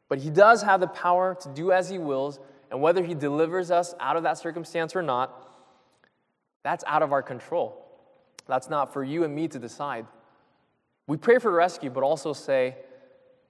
But 0.08 0.18
He 0.18 0.30
does 0.30 0.62
have 0.62 0.80
the 0.80 0.86
power 0.86 1.36
to 1.42 1.48
do 1.48 1.72
as 1.72 1.90
He 1.90 1.98
wills, 1.98 2.38
and 2.70 2.80
whether 2.80 3.04
He 3.04 3.14
delivers 3.14 3.70
us 3.70 3.94
out 3.98 4.16
of 4.16 4.22
that 4.22 4.38
circumstance 4.38 4.94
or 4.94 5.02
not, 5.02 5.46
that's 6.62 6.84
out 6.86 7.02
of 7.02 7.12
our 7.12 7.22
control. 7.22 7.84
That's 8.46 8.70
not 8.70 8.92
for 8.92 9.02
you 9.02 9.24
and 9.24 9.34
me 9.34 9.48
to 9.48 9.58
decide. 9.58 10.06
We 11.06 11.16
pray 11.16 11.38
for 11.38 11.50
rescue, 11.50 11.90
but 11.90 12.02
also 12.02 12.32
say, 12.32 12.76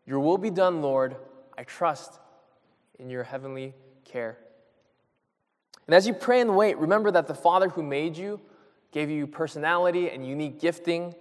Your 0.07 0.21
will 0.21 0.39
be 0.39 0.51
done, 0.51 0.81
Lord. 0.81 1.17
I 1.57 1.65
trust 1.65 2.19
in 2.99 3.11
your 3.11 3.25
heavenly 3.25 3.75
care. 4.05 4.39
And 5.89 5.95
as 5.95 6.07
you 6.07 6.13
pray 6.13 6.43
and 6.43 6.55
wait, 6.55 6.77
remember 6.77 7.11
that 7.11 7.27
the 7.27 7.35
Father 7.35 7.71
who 7.71 7.83
made 7.83 8.17
you 8.17 8.41
gave 8.93 9.09
you 9.09 9.27
personality 9.27 10.11
and 10.11 10.27
unique 10.27 10.61
gifting. 10.61 11.15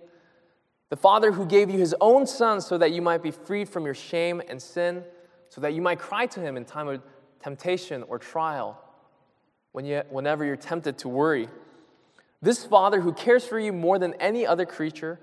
The 0.89 0.97
Father 0.97 1.32
who 1.32 1.45
gave 1.45 1.69
you 1.69 1.80
his 1.80 1.95
own 2.01 2.27
Son 2.27 2.60
so 2.60 2.77
that 2.77 2.91
you 2.91 3.01
might 3.01 3.23
be 3.23 3.32
freed 3.32 3.69
from 3.69 3.86
your 3.86 3.93
shame 3.93 4.41
and 4.49 4.62
sin, 4.62 5.06
so 5.47 5.62
that 5.62 5.73
you 5.73 5.82
might 5.82 5.99
cry 5.99 6.25
to 6.27 6.41
him 6.41 6.58
in 6.58 6.65
time 6.65 6.89
of 6.89 7.01
temptation 7.41 8.03
or 8.03 8.19
trial, 8.19 8.77
when 9.71 9.86
you, 9.86 10.03
whenever 10.10 10.43
you're 10.43 10.58
tempted 10.58 10.97
to 10.97 11.08
worry. 11.08 11.47
This 12.41 12.65
Father 12.65 12.99
who 12.99 13.13
cares 13.13 13.45
for 13.45 13.58
you 13.58 13.71
more 13.71 13.97
than 13.97 14.15
any 14.15 14.45
other 14.45 14.65
creature, 14.65 15.17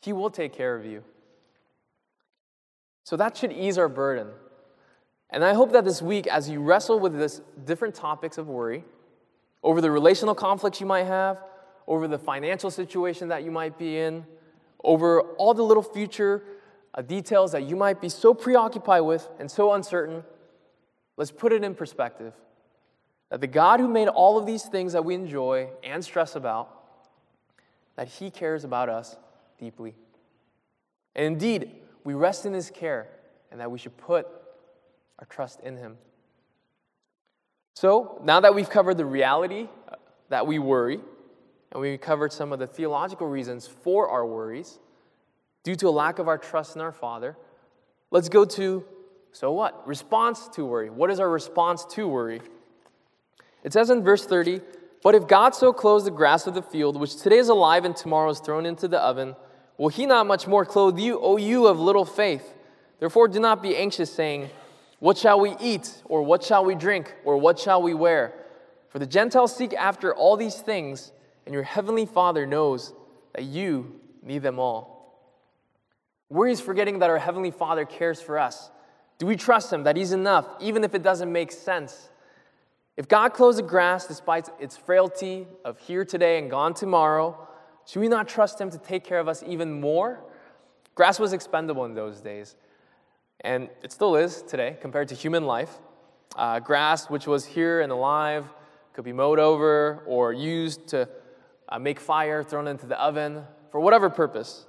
he 0.00 0.14
will 0.14 0.30
take 0.30 0.54
care 0.54 0.74
of 0.74 0.86
you. 0.86 1.04
So 3.04 3.18
that 3.18 3.36
should 3.36 3.52
ease 3.52 3.76
our 3.76 3.88
burden. 3.90 4.28
And 5.34 5.44
I 5.44 5.52
hope 5.52 5.72
that 5.72 5.84
this 5.84 6.00
week, 6.00 6.28
as 6.28 6.48
you 6.48 6.60
wrestle 6.60 7.00
with 7.00 7.18
this 7.18 7.40
different 7.64 7.96
topics 7.96 8.38
of 8.38 8.46
worry, 8.46 8.84
over 9.64 9.80
the 9.80 9.90
relational 9.90 10.32
conflicts 10.32 10.80
you 10.80 10.86
might 10.86 11.06
have, 11.06 11.42
over 11.88 12.06
the 12.06 12.20
financial 12.20 12.70
situation 12.70 13.26
that 13.28 13.42
you 13.42 13.50
might 13.50 13.76
be 13.76 13.98
in, 13.98 14.24
over 14.84 15.22
all 15.22 15.52
the 15.52 15.64
little 15.64 15.82
future 15.82 16.44
uh, 16.94 17.02
details 17.02 17.50
that 17.50 17.64
you 17.64 17.74
might 17.74 18.00
be 18.00 18.08
so 18.08 18.32
preoccupied 18.32 19.02
with 19.02 19.28
and 19.40 19.50
so 19.50 19.72
uncertain, 19.72 20.22
let's 21.16 21.32
put 21.32 21.52
it 21.52 21.64
in 21.64 21.74
perspective. 21.74 22.32
That 23.30 23.40
the 23.40 23.48
God 23.48 23.80
who 23.80 23.88
made 23.88 24.06
all 24.06 24.38
of 24.38 24.46
these 24.46 24.62
things 24.62 24.92
that 24.92 25.04
we 25.04 25.16
enjoy 25.16 25.68
and 25.82 26.04
stress 26.04 26.36
about, 26.36 26.70
that 27.96 28.06
He 28.06 28.30
cares 28.30 28.62
about 28.62 28.88
us 28.88 29.16
deeply. 29.58 29.96
And 31.16 31.26
indeed, 31.26 31.72
we 32.04 32.14
rest 32.14 32.46
in 32.46 32.52
His 32.52 32.70
care 32.70 33.08
and 33.50 33.58
that 33.58 33.72
we 33.72 33.80
should 33.80 33.96
put 33.96 34.28
our 35.18 35.26
trust 35.26 35.60
in 35.60 35.76
Him. 35.76 35.96
So, 37.74 38.20
now 38.22 38.40
that 38.40 38.54
we've 38.54 38.70
covered 38.70 38.96
the 38.96 39.04
reality 39.04 39.68
uh, 39.88 39.96
that 40.28 40.46
we 40.46 40.58
worry, 40.58 41.00
and 41.72 41.80
we 41.80 41.98
covered 41.98 42.32
some 42.32 42.52
of 42.52 42.58
the 42.58 42.66
theological 42.66 43.26
reasons 43.26 43.66
for 43.66 44.08
our 44.08 44.24
worries 44.24 44.78
due 45.64 45.74
to 45.76 45.88
a 45.88 45.90
lack 45.90 46.18
of 46.18 46.28
our 46.28 46.38
trust 46.38 46.76
in 46.76 46.82
our 46.82 46.92
Father, 46.92 47.36
let's 48.10 48.28
go 48.28 48.44
to 48.44 48.84
so 49.34 49.50
what? 49.50 49.86
Response 49.86 50.46
to 50.50 50.64
worry. 50.64 50.90
What 50.90 51.10
is 51.10 51.18
our 51.18 51.28
response 51.28 51.84
to 51.86 52.06
worry? 52.06 52.40
It 53.64 53.72
says 53.72 53.90
in 53.90 54.04
verse 54.04 54.24
30 54.24 54.60
But 55.02 55.16
if 55.16 55.26
God 55.26 55.56
so 55.56 55.72
clothes 55.72 56.04
the 56.04 56.12
grass 56.12 56.46
of 56.46 56.54
the 56.54 56.62
field, 56.62 56.98
which 56.98 57.16
today 57.16 57.38
is 57.38 57.48
alive 57.48 57.84
and 57.84 57.96
tomorrow 57.96 58.30
is 58.30 58.38
thrown 58.38 58.64
into 58.64 58.86
the 58.86 59.00
oven, 59.00 59.34
will 59.76 59.88
he 59.88 60.06
not 60.06 60.28
much 60.28 60.46
more 60.46 60.64
clothe 60.64 61.00
you, 61.00 61.18
O 61.18 61.36
you 61.36 61.66
of 61.66 61.80
little 61.80 62.04
faith? 62.04 62.54
Therefore, 63.00 63.26
do 63.26 63.40
not 63.40 63.60
be 63.60 63.76
anxious, 63.76 64.12
saying, 64.12 64.50
What 65.04 65.18
shall 65.18 65.38
we 65.38 65.54
eat? 65.60 66.00
Or 66.06 66.22
what 66.22 66.42
shall 66.42 66.64
we 66.64 66.74
drink? 66.74 67.14
Or 67.26 67.36
what 67.36 67.58
shall 67.58 67.82
we 67.82 67.92
wear? 67.92 68.32
For 68.88 68.98
the 68.98 69.04
Gentiles 69.04 69.54
seek 69.54 69.74
after 69.74 70.14
all 70.14 70.34
these 70.34 70.54
things, 70.54 71.12
and 71.44 71.52
your 71.52 71.62
heavenly 71.62 72.06
Father 72.06 72.46
knows 72.46 72.94
that 73.34 73.42
you 73.42 74.00
need 74.22 74.38
them 74.38 74.58
all. 74.58 75.20
Worry 76.30 76.52
is 76.52 76.60
forgetting 76.62 77.00
that 77.00 77.10
our 77.10 77.18
heavenly 77.18 77.50
Father 77.50 77.84
cares 77.84 78.22
for 78.22 78.38
us. 78.38 78.70
Do 79.18 79.26
we 79.26 79.36
trust 79.36 79.70
Him 79.70 79.82
that 79.82 79.94
He's 79.94 80.12
enough, 80.12 80.48
even 80.58 80.84
if 80.84 80.94
it 80.94 81.02
doesn't 81.02 81.30
make 81.30 81.52
sense? 81.52 82.08
If 82.96 83.06
God 83.06 83.34
clothes 83.34 83.56
the 83.56 83.62
grass 83.62 84.06
despite 84.06 84.48
its 84.58 84.74
frailty 84.74 85.46
of 85.66 85.78
here 85.80 86.06
today 86.06 86.38
and 86.38 86.50
gone 86.50 86.72
tomorrow, 86.72 87.46
should 87.84 88.00
we 88.00 88.08
not 88.08 88.26
trust 88.26 88.58
Him 88.58 88.70
to 88.70 88.78
take 88.78 89.04
care 89.04 89.20
of 89.20 89.28
us 89.28 89.44
even 89.46 89.82
more? 89.82 90.24
Grass 90.94 91.18
was 91.18 91.34
expendable 91.34 91.84
in 91.84 91.92
those 91.92 92.22
days, 92.22 92.56
and 93.44 93.68
it 93.82 93.92
still 93.92 94.16
is 94.16 94.42
today 94.42 94.76
compared 94.80 95.08
to 95.08 95.14
human 95.14 95.44
life. 95.44 95.78
Uh, 96.34 96.58
grass, 96.58 97.08
which 97.08 97.26
was 97.26 97.44
here 97.44 97.82
and 97.82 97.92
alive, 97.92 98.46
could 98.94 99.04
be 99.04 99.12
mowed 99.12 99.38
over 99.38 100.02
or 100.06 100.32
used 100.32 100.88
to 100.88 101.08
uh, 101.68 101.78
make 101.78 102.00
fire, 102.00 102.42
thrown 102.42 102.66
into 102.66 102.86
the 102.86 103.00
oven, 103.00 103.44
for 103.70 103.80
whatever 103.80 104.08
purpose. 104.08 104.66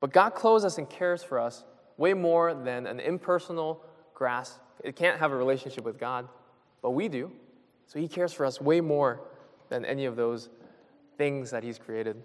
But 0.00 0.12
God 0.12 0.30
clothes 0.34 0.64
us 0.64 0.78
and 0.78 0.88
cares 0.88 1.22
for 1.24 1.40
us 1.40 1.64
way 1.96 2.14
more 2.14 2.54
than 2.54 2.86
an 2.86 3.00
impersonal 3.00 3.82
grass. 4.14 4.60
It 4.84 4.94
can't 4.94 5.18
have 5.18 5.32
a 5.32 5.36
relationship 5.36 5.84
with 5.84 5.98
God, 5.98 6.28
but 6.82 6.90
we 6.90 7.08
do. 7.08 7.32
So 7.86 7.98
He 7.98 8.06
cares 8.06 8.32
for 8.32 8.44
us 8.44 8.60
way 8.60 8.80
more 8.80 9.20
than 9.70 9.84
any 9.84 10.04
of 10.04 10.14
those 10.14 10.50
things 11.16 11.50
that 11.50 11.64
He's 11.64 11.78
created. 11.78 12.22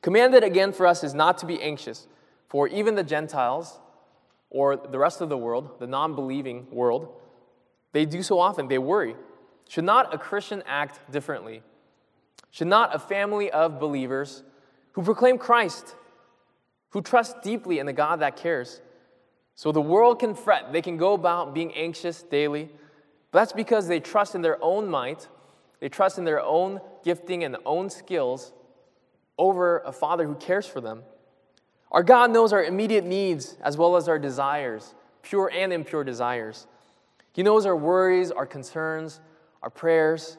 Commanded 0.00 0.44
again 0.44 0.72
for 0.72 0.86
us 0.86 1.04
is 1.04 1.14
not 1.14 1.36
to 1.38 1.46
be 1.46 1.60
anxious, 1.60 2.06
for 2.48 2.68
even 2.68 2.94
the 2.94 3.04
Gentiles 3.04 3.78
or 4.52 4.76
the 4.76 4.98
rest 4.98 5.22
of 5.22 5.30
the 5.30 5.36
world, 5.36 5.80
the 5.80 5.86
non 5.86 6.14
believing 6.14 6.66
world, 6.70 7.08
they 7.92 8.04
do 8.04 8.22
so 8.22 8.38
often. 8.38 8.68
They 8.68 8.78
worry. 8.78 9.16
Should 9.68 9.84
not 9.84 10.14
a 10.14 10.18
Christian 10.18 10.62
act 10.66 11.00
differently? 11.10 11.62
Should 12.50 12.68
not 12.68 12.94
a 12.94 12.98
family 12.98 13.50
of 13.50 13.80
believers 13.80 14.42
who 14.92 15.02
proclaim 15.02 15.38
Christ, 15.38 15.96
who 16.90 17.00
trust 17.00 17.40
deeply 17.42 17.78
in 17.78 17.86
the 17.86 17.94
God 17.94 18.20
that 18.20 18.36
cares, 18.36 18.82
so 19.54 19.72
the 19.72 19.80
world 19.80 20.18
can 20.18 20.34
fret, 20.34 20.72
they 20.72 20.82
can 20.82 20.98
go 20.98 21.14
about 21.14 21.54
being 21.54 21.72
anxious 21.74 22.22
daily, 22.22 22.68
but 23.30 23.40
that's 23.40 23.52
because 23.52 23.88
they 23.88 24.00
trust 24.00 24.34
in 24.34 24.42
their 24.42 24.62
own 24.62 24.88
might, 24.88 25.28
they 25.80 25.88
trust 25.88 26.18
in 26.18 26.24
their 26.24 26.40
own 26.40 26.80
gifting 27.04 27.44
and 27.44 27.54
their 27.54 27.66
own 27.66 27.88
skills 27.88 28.52
over 29.38 29.78
a 29.78 29.92
Father 29.92 30.26
who 30.26 30.34
cares 30.34 30.66
for 30.66 30.80
them. 30.80 31.02
Our 31.92 32.02
God 32.02 32.32
knows 32.32 32.52
our 32.52 32.64
immediate 32.64 33.04
needs 33.04 33.56
as 33.62 33.76
well 33.76 33.96
as 33.96 34.08
our 34.08 34.18
desires, 34.18 34.94
pure 35.22 35.50
and 35.54 35.72
impure 35.72 36.02
desires. 36.02 36.66
He 37.32 37.42
knows 37.42 37.66
our 37.66 37.76
worries, 37.76 38.30
our 38.30 38.46
concerns, 38.46 39.20
our 39.62 39.70
prayers. 39.70 40.38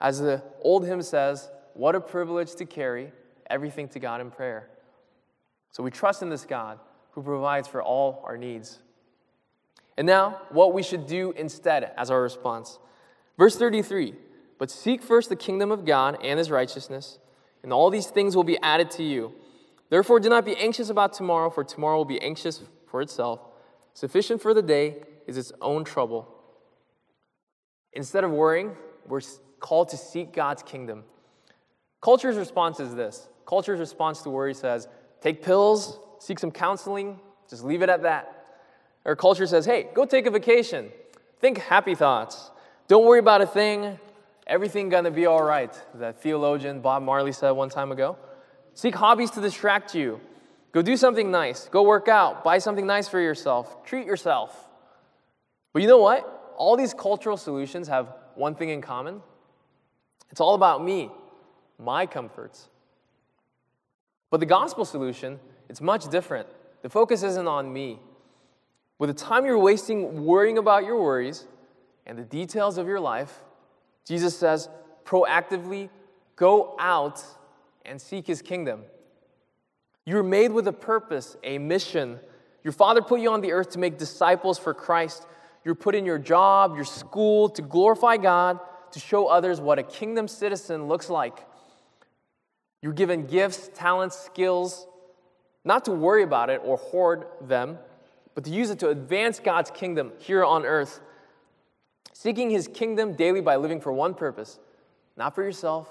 As 0.00 0.18
the 0.18 0.42
old 0.62 0.86
hymn 0.86 1.02
says, 1.02 1.50
what 1.74 1.94
a 1.94 2.00
privilege 2.00 2.54
to 2.56 2.64
carry 2.64 3.12
everything 3.50 3.88
to 3.88 4.00
God 4.00 4.20
in 4.20 4.30
prayer. 4.30 4.68
So 5.70 5.82
we 5.82 5.90
trust 5.90 6.22
in 6.22 6.30
this 6.30 6.44
God 6.44 6.80
who 7.12 7.22
provides 7.22 7.68
for 7.68 7.82
all 7.82 8.22
our 8.24 8.36
needs. 8.36 8.78
And 9.96 10.06
now, 10.06 10.40
what 10.50 10.72
we 10.72 10.82
should 10.82 11.06
do 11.06 11.32
instead 11.36 11.92
as 11.96 12.10
our 12.10 12.22
response. 12.22 12.78
Verse 13.36 13.56
33 13.56 14.14
But 14.58 14.70
seek 14.70 15.02
first 15.02 15.28
the 15.28 15.36
kingdom 15.36 15.70
of 15.70 15.84
God 15.84 16.18
and 16.22 16.38
his 16.38 16.50
righteousness, 16.50 17.18
and 17.62 17.72
all 17.72 17.90
these 17.90 18.06
things 18.06 18.36
will 18.36 18.44
be 18.44 18.58
added 18.62 18.90
to 18.92 19.02
you. 19.02 19.32
Therefore, 19.90 20.20
do 20.20 20.28
not 20.28 20.44
be 20.44 20.56
anxious 20.56 20.90
about 20.90 21.12
tomorrow, 21.12 21.50
for 21.50 21.64
tomorrow 21.64 21.96
will 21.96 22.04
be 22.04 22.20
anxious 22.20 22.62
for 22.86 23.00
itself. 23.00 23.40
Sufficient 23.94 24.42
for 24.42 24.52
the 24.52 24.62
day 24.62 25.02
is 25.26 25.36
its 25.36 25.52
own 25.60 25.84
trouble. 25.84 26.28
Instead 27.92 28.24
of 28.24 28.30
worrying, 28.30 28.76
we're 29.06 29.20
called 29.60 29.88
to 29.88 29.96
seek 29.96 30.32
God's 30.32 30.62
kingdom. 30.62 31.04
Culture's 32.00 32.36
response 32.36 32.80
is 32.80 32.94
this 32.94 33.28
culture's 33.46 33.80
response 33.80 34.22
to 34.22 34.30
worry 34.30 34.54
says, 34.54 34.88
take 35.22 35.42
pills, 35.42 35.98
seek 36.18 36.38
some 36.38 36.50
counseling, 36.50 37.18
just 37.48 37.64
leave 37.64 37.82
it 37.82 37.88
at 37.88 38.02
that. 38.02 38.44
Our 39.06 39.16
culture 39.16 39.46
says, 39.46 39.64
hey, 39.64 39.88
go 39.94 40.04
take 40.04 40.26
a 40.26 40.30
vacation, 40.30 40.90
think 41.40 41.58
happy 41.58 41.94
thoughts, 41.94 42.50
don't 42.88 43.06
worry 43.06 43.20
about 43.20 43.40
a 43.40 43.46
thing, 43.46 43.98
everything 44.46 44.90
gonna 44.90 45.10
be 45.10 45.26
all 45.26 45.42
right. 45.42 45.72
That 45.94 46.22
theologian 46.22 46.80
Bob 46.80 47.02
Marley 47.02 47.32
said 47.32 47.52
one 47.52 47.70
time 47.70 47.90
ago. 47.90 48.18
Seek 48.78 48.94
hobbies 48.94 49.32
to 49.32 49.40
distract 49.40 49.92
you. 49.92 50.20
Go 50.70 50.82
do 50.82 50.96
something 50.96 51.32
nice. 51.32 51.68
Go 51.68 51.82
work 51.82 52.06
out. 52.06 52.44
Buy 52.44 52.58
something 52.58 52.86
nice 52.86 53.08
for 53.08 53.18
yourself. 53.18 53.84
Treat 53.84 54.06
yourself. 54.06 54.68
But 55.72 55.82
you 55.82 55.88
know 55.88 55.98
what? 55.98 56.52
All 56.56 56.76
these 56.76 56.94
cultural 56.94 57.36
solutions 57.36 57.88
have 57.88 58.14
one 58.36 58.54
thing 58.54 58.68
in 58.68 58.80
common 58.80 59.20
It's 60.30 60.40
all 60.40 60.54
about 60.54 60.84
me, 60.84 61.10
my 61.76 62.06
comforts. 62.06 62.68
But 64.30 64.38
the 64.38 64.46
gospel 64.46 64.84
solution, 64.84 65.40
it's 65.68 65.80
much 65.80 66.08
different. 66.08 66.46
The 66.82 66.88
focus 66.88 67.24
isn't 67.24 67.48
on 67.48 67.72
me. 67.72 67.98
With 69.00 69.10
the 69.10 69.14
time 69.14 69.44
you're 69.44 69.58
wasting 69.58 70.24
worrying 70.24 70.56
about 70.56 70.84
your 70.84 71.02
worries 71.02 71.46
and 72.06 72.16
the 72.16 72.22
details 72.22 72.78
of 72.78 72.86
your 72.86 73.00
life, 73.00 73.40
Jesus 74.04 74.38
says, 74.38 74.68
proactively 75.04 75.90
go 76.36 76.76
out 76.78 77.24
and 77.88 78.00
seek 78.00 78.26
his 78.26 78.42
kingdom. 78.42 78.82
You're 80.04 80.22
made 80.22 80.52
with 80.52 80.68
a 80.68 80.72
purpose, 80.72 81.36
a 81.42 81.58
mission. 81.58 82.20
Your 82.62 82.72
Father 82.72 83.02
put 83.02 83.20
you 83.20 83.30
on 83.30 83.40
the 83.40 83.52
earth 83.52 83.70
to 83.70 83.78
make 83.78 83.98
disciples 83.98 84.58
for 84.58 84.74
Christ. 84.74 85.26
You're 85.64 85.74
put 85.74 85.94
in 85.94 86.06
your 86.06 86.18
job, 86.18 86.76
your 86.76 86.84
school 86.84 87.48
to 87.50 87.62
glorify 87.62 88.16
God, 88.16 88.58
to 88.92 89.00
show 89.00 89.26
others 89.26 89.60
what 89.60 89.78
a 89.78 89.82
kingdom 89.82 90.28
citizen 90.28 90.88
looks 90.88 91.10
like. 91.10 91.46
You're 92.80 92.92
given 92.92 93.26
gifts, 93.26 93.70
talents, 93.74 94.18
skills, 94.18 94.86
not 95.64 95.84
to 95.86 95.92
worry 95.92 96.22
about 96.22 96.48
it 96.48 96.60
or 96.64 96.76
hoard 96.76 97.26
them, 97.42 97.78
but 98.34 98.44
to 98.44 98.50
use 98.50 98.70
it 98.70 98.78
to 98.78 98.88
advance 98.88 99.40
God's 99.40 99.70
kingdom 99.70 100.12
here 100.18 100.44
on 100.44 100.64
earth. 100.64 101.00
Seeking 102.12 102.50
his 102.50 102.68
kingdom 102.68 103.14
daily 103.14 103.40
by 103.40 103.56
living 103.56 103.80
for 103.80 103.92
one 103.92 104.14
purpose, 104.14 104.58
not 105.16 105.34
for 105.34 105.42
yourself, 105.42 105.88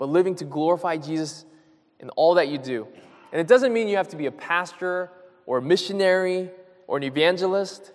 but 0.00 0.08
living 0.08 0.34
to 0.34 0.46
glorify 0.46 0.96
Jesus 0.96 1.44
in 2.00 2.08
all 2.10 2.34
that 2.36 2.48
you 2.48 2.56
do. 2.56 2.88
And 3.32 3.40
it 3.40 3.46
doesn't 3.46 3.70
mean 3.70 3.86
you 3.86 3.98
have 3.98 4.08
to 4.08 4.16
be 4.16 4.24
a 4.24 4.32
pastor 4.32 5.10
or 5.44 5.58
a 5.58 5.62
missionary 5.62 6.50
or 6.86 6.96
an 6.96 7.02
evangelist. 7.02 7.92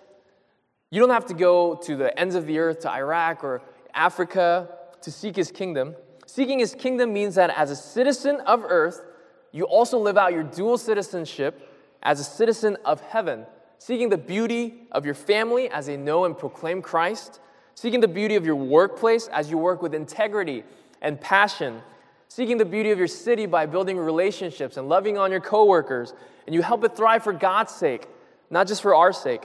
You 0.92 1.00
don't 1.00 1.10
have 1.10 1.26
to 1.26 1.34
go 1.34 1.74
to 1.74 1.96
the 1.96 2.16
ends 2.16 2.36
of 2.36 2.46
the 2.46 2.60
earth, 2.60 2.78
to 2.80 2.90
Iraq 2.92 3.42
or 3.42 3.60
Africa, 3.92 4.68
to 5.02 5.10
seek 5.10 5.34
his 5.34 5.50
kingdom. 5.50 5.96
Seeking 6.26 6.60
his 6.60 6.76
kingdom 6.76 7.12
means 7.12 7.34
that 7.34 7.50
as 7.50 7.72
a 7.72 7.76
citizen 7.76 8.36
of 8.46 8.62
earth, 8.64 9.02
you 9.50 9.64
also 9.64 9.98
live 9.98 10.16
out 10.16 10.32
your 10.32 10.44
dual 10.44 10.78
citizenship 10.78 11.68
as 12.04 12.20
a 12.20 12.24
citizen 12.24 12.76
of 12.84 13.00
heaven, 13.00 13.46
seeking 13.78 14.10
the 14.10 14.18
beauty 14.18 14.86
of 14.92 15.04
your 15.04 15.14
family 15.14 15.68
as 15.70 15.86
they 15.86 15.96
know 15.96 16.24
and 16.24 16.38
proclaim 16.38 16.82
Christ, 16.82 17.40
seeking 17.74 17.98
the 17.98 18.06
beauty 18.06 18.36
of 18.36 18.46
your 18.46 18.54
workplace 18.54 19.26
as 19.26 19.50
you 19.50 19.58
work 19.58 19.82
with 19.82 19.92
integrity 19.92 20.62
and 21.02 21.20
passion 21.20 21.82
seeking 22.28 22.58
the 22.58 22.64
beauty 22.64 22.90
of 22.90 22.98
your 22.98 23.08
city 23.08 23.46
by 23.46 23.66
building 23.66 23.98
relationships 23.98 24.76
and 24.76 24.88
loving 24.88 25.16
on 25.16 25.30
your 25.30 25.40
coworkers, 25.40 26.14
and 26.46 26.54
you 26.54 26.62
help 26.62 26.84
it 26.84 26.96
thrive 26.96 27.24
for 27.24 27.32
God's 27.32 27.72
sake, 27.72 28.06
not 28.50 28.66
just 28.66 28.82
for 28.82 28.94
our 28.94 29.12
sake. 29.12 29.42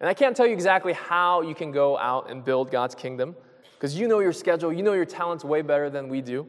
And 0.00 0.08
I 0.08 0.14
can't 0.14 0.36
tell 0.36 0.46
you 0.46 0.52
exactly 0.52 0.92
how 0.92 1.42
you 1.42 1.54
can 1.54 1.72
go 1.72 1.98
out 1.98 2.30
and 2.30 2.44
build 2.44 2.70
God's 2.70 2.94
kingdom, 2.94 3.36
because 3.74 3.98
you 3.98 4.08
know 4.08 4.20
your 4.20 4.32
schedule, 4.32 4.72
you 4.72 4.82
know 4.82 4.92
your 4.92 5.04
talents 5.04 5.44
way 5.44 5.62
better 5.62 5.90
than 5.90 6.08
we 6.08 6.20
do. 6.20 6.46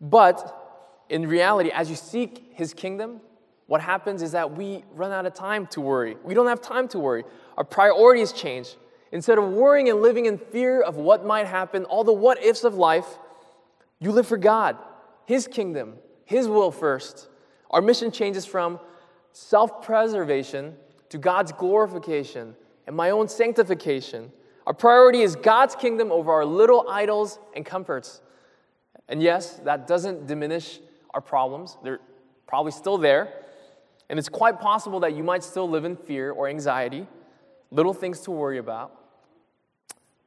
But 0.00 1.04
in 1.08 1.26
reality, 1.26 1.70
as 1.70 1.90
you 1.90 1.96
seek 1.96 2.52
His 2.54 2.74
kingdom, 2.74 3.20
what 3.66 3.80
happens 3.80 4.22
is 4.22 4.32
that 4.32 4.56
we 4.56 4.84
run 4.94 5.12
out 5.12 5.26
of 5.26 5.34
time 5.34 5.66
to 5.68 5.80
worry. 5.80 6.16
We 6.24 6.34
don't 6.34 6.46
have 6.46 6.60
time 6.60 6.88
to 6.88 6.98
worry. 6.98 7.24
Our 7.56 7.64
priorities 7.64 8.32
change. 8.32 8.76
Instead 9.12 9.38
of 9.38 9.48
worrying 9.48 9.88
and 9.88 10.02
living 10.02 10.26
in 10.26 10.38
fear 10.38 10.80
of 10.80 10.96
what 10.96 11.24
might 11.24 11.46
happen, 11.46 11.84
all 11.84 12.04
the 12.04 12.12
what 12.12 12.42
ifs 12.42 12.64
of 12.64 12.74
life, 12.74 13.18
you 14.00 14.12
live 14.12 14.26
for 14.26 14.36
God, 14.36 14.76
His 15.26 15.46
kingdom, 15.46 15.94
His 16.24 16.48
will 16.48 16.70
first. 16.70 17.28
Our 17.70 17.82
mission 17.82 18.10
changes 18.10 18.46
from 18.46 18.80
self 19.32 19.82
preservation 19.82 20.74
to 21.10 21.18
God's 21.18 21.52
glorification 21.52 22.54
and 22.86 22.96
my 22.96 23.10
own 23.10 23.28
sanctification. 23.28 24.32
Our 24.66 24.74
priority 24.74 25.22
is 25.22 25.34
God's 25.36 25.74
kingdom 25.74 26.12
over 26.12 26.32
our 26.32 26.44
little 26.44 26.86
idols 26.88 27.38
and 27.56 27.64
comforts. 27.64 28.20
And 29.08 29.22
yes, 29.22 29.54
that 29.64 29.86
doesn't 29.86 30.26
diminish 30.26 30.80
our 31.14 31.20
problems, 31.20 31.78
they're 31.82 32.00
probably 32.46 32.72
still 32.72 32.98
there. 32.98 33.32
And 34.10 34.18
it's 34.18 34.28
quite 34.28 34.60
possible 34.60 35.00
that 35.00 35.14
you 35.14 35.22
might 35.22 35.42
still 35.42 35.68
live 35.68 35.84
in 35.84 35.96
fear 35.96 36.30
or 36.30 36.48
anxiety, 36.48 37.06
little 37.70 37.92
things 37.92 38.20
to 38.20 38.30
worry 38.30 38.58
about. 38.58 38.94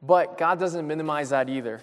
But 0.01 0.37
God 0.37 0.59
doesn't 0.59 0.85
minimize 0.85 1.29
that 1.29 1.49
either. 1.49 1.81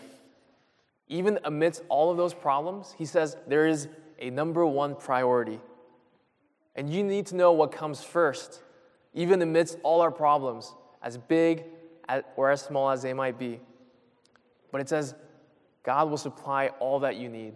Even 1.09 1.38
amidst 1.44 1.83
all 1.88 2.11
of 2.11 2.16
those 2.16 2.35
problems, 2.35 2.94
he 2.97 3.07
says 3.07 3.37
there 3.47 3.66
is 3.66 3.88
a 4.18 4.31
number 4.31 4.66
one 4.66 4.94
priority. 4.94 5.61
And 6.77 6.92
you 6.92 7.03
need 7.03 7.27
to 7.27 7.37
know 7.37 7.53
what 7.53 7.73
comes 7.73 8.05
first, 8.05 8.62
even 9.14 9.42
amidst 9.42 9.79
all 9.83 10.01
our 10.01 10.12
problems, 10.12 10.75
as 11.03 11.16
big 11.16 11.64
or 12.37 12.51
as 12.51 12.62
small 12.62 12.90
as 12.90 13.03
they 13.03 13.12
might 13.12 13.38
be. 13.38 13.61
But 14.71 14.81
it 14.81 14.88
says, 14.88 15.14
God 15.83 16.11
will 16.11 16.18
supply 16.18 16.68
all 16.79 17.01
that 17.01 17.16
you 17.16 17.29
need. 17.29 17.55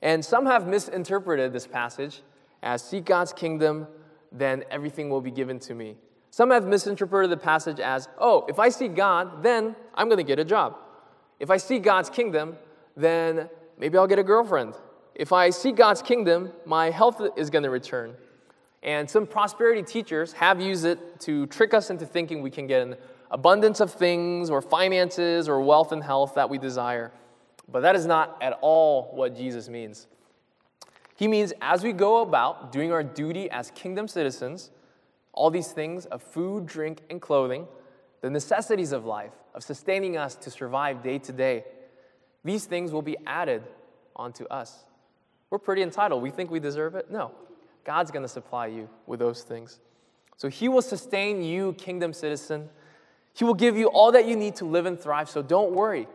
And 0.00 0.24
some 0.24 0.46
have 0.46 0.66
misinterpreted 0.66 1.52
this 1.52 1.66
passage 1.66 2.22
as 2.62 2.82
seek 2.82 3.04
God's 3.04 3.32
kingdom, 3.32 3.86
then 4.30 4.64
everything 4.70 5.10
will 5.10 5.20
be 5.20 5.30
given 5.30 5.58
to 5.60 5.74
me. 5.74 5.96
Some 6.30 6.50
have 6.50 6.66
misinterpreted 6.66 7.30
the 7.30 7.36
passage 7.36 7.78
as, 7.78 8.08
oh, 8.18 8.46
if 8.48 8.58
I 8.58 8.70
seek 8.70 8.94
God, 8.94 9.42
then 9.42 9.76
I'm 9.94 10.08
going 10.08 10.18
to 10.18 10.24
get 10.24 10.38
a 10.38 10.44
job. 10.44 10.78
If 11.42 11.50
I 11.50 11.56
seek 11.56 11.82
God's 11.82 12.08
kingdom, 12.08 12.56
then 12.96 13.50
maybe 13.76 13.98
I'll 13.98 14.06
get 14.06 14.20
a 14.20 14.22
girlfriend. 14.22 14.74
If 15.16 15.32
I 15.32 15.50
seek 15.50 15.74
God's 15.74 16.00
kingdom, 16.00 16.52
my 16.64 16.88
health 16.90 17.20
is 17.36 17.50
going 17.50 17.64
to 17.64 17.70
return. 17.70 18.14
And 18.84 19.10
some 19.10 19.26
prosperity 19.26 19.82
teachers 19.82 20.32
have 20.34 20.60
used 20.60 20.84
it 20.84 21.18
to 21.22 21.48
trick 21.48 21.74
us 21.74 21.90
into 21.90 22.06
thinking 22.06 22.42
we 22.42 22.50
can 22.52 22.68
get 22.68 22.82
an 22.82 22.94
abundance 23.28 23.80
of 23.80 23.92
things 23.92 24.50
or 24.50 24.62
finances 24.62 25.48
or 25.48 25.60
wealth 25.60 25.90
and 25.90 26.00
health 26.00 26.36
that 26.36 26.48
we 26.48 26.58
desire. 26.58 27.10
But 27.68 27.80
that 27.80 27.96
is 27.96 28.06
not 28.06 28.38
at 28.40 28.56
all 28.60 29.10
what 29.12 29.36
Jesus 29.36 29.68
means. 29.68 30.06
He 31.16 31.26
means 31.26 31.52
as 31.60 31.82
we 31.82 31.92
go 31.92 32.22
about 32.22 32.70
doing 32.70 32.92
our 32.92 33.02
duty 33.02 33.50
as 33.50 33.72
kingdom 33.72 34.06
citizens, 34.06 34.70
all 35.32 35.50
these 35.50 35.72
things 35.72 36.06
of 36.06 36.22
food, 36.22 36.66
drink, 36.66 37.00
and 37.10 37.20
clothing, 37.20 37.66
the 38.20 38.30
necessities 38.30 38.92
of 38.92 39.04
life, 39.04 39.32
of 39.54 39.62
sustaining 39.62 40.16
us 40.16 40.34
to 40.36 40.50
survive 40.50 41.02
day 41.02 41.18
to 41.18 41.32
day, 41.32 41.64
these 42.44 42.64
things 42.64 42.92
will 42.92 43.02
be 43.02 43.16
added 43.26 43.62
onto 44.16 44.44
us. 44.46 44.84
We're 45.50 45.58
pretty 45.58 45.82
entitled. 45.82 46.22
We 46.22 46.30
think 46.30 46.50
we 46.50 46.60
deserve 46.60 46.94
it. 46.94 47.10
No, 47.10 47.32
God's 47.84 48.10
going 48.10 48.22
to 48.22 48.28
supply 48.28 48.66
you 48.66 48.88
with 49.06 49.20
those 49.20 49.42
things. 49.42 49.80
So 50.36 50.48
He 50.48 50.68
will 50.68 50.82
sustain 50.82 51.42
you, 51.42 51.74
kingdom 51.74 52.12
citizen. 52.12 52.68
He 53.34 53.44
will 53.44 53.54
give 53.54 53.76
you 53.76 53.86
all 53.86 54.12
that 54.12 54.26
you 54.26 54.36
need 54.36 54.56
to 54.56 54.64
live 54.64 54.86
and 54.86 54.98
thrive. 54.98 55.28
So 55.30 55.42
don't 55.42 55.72
worry. 55.72 56.08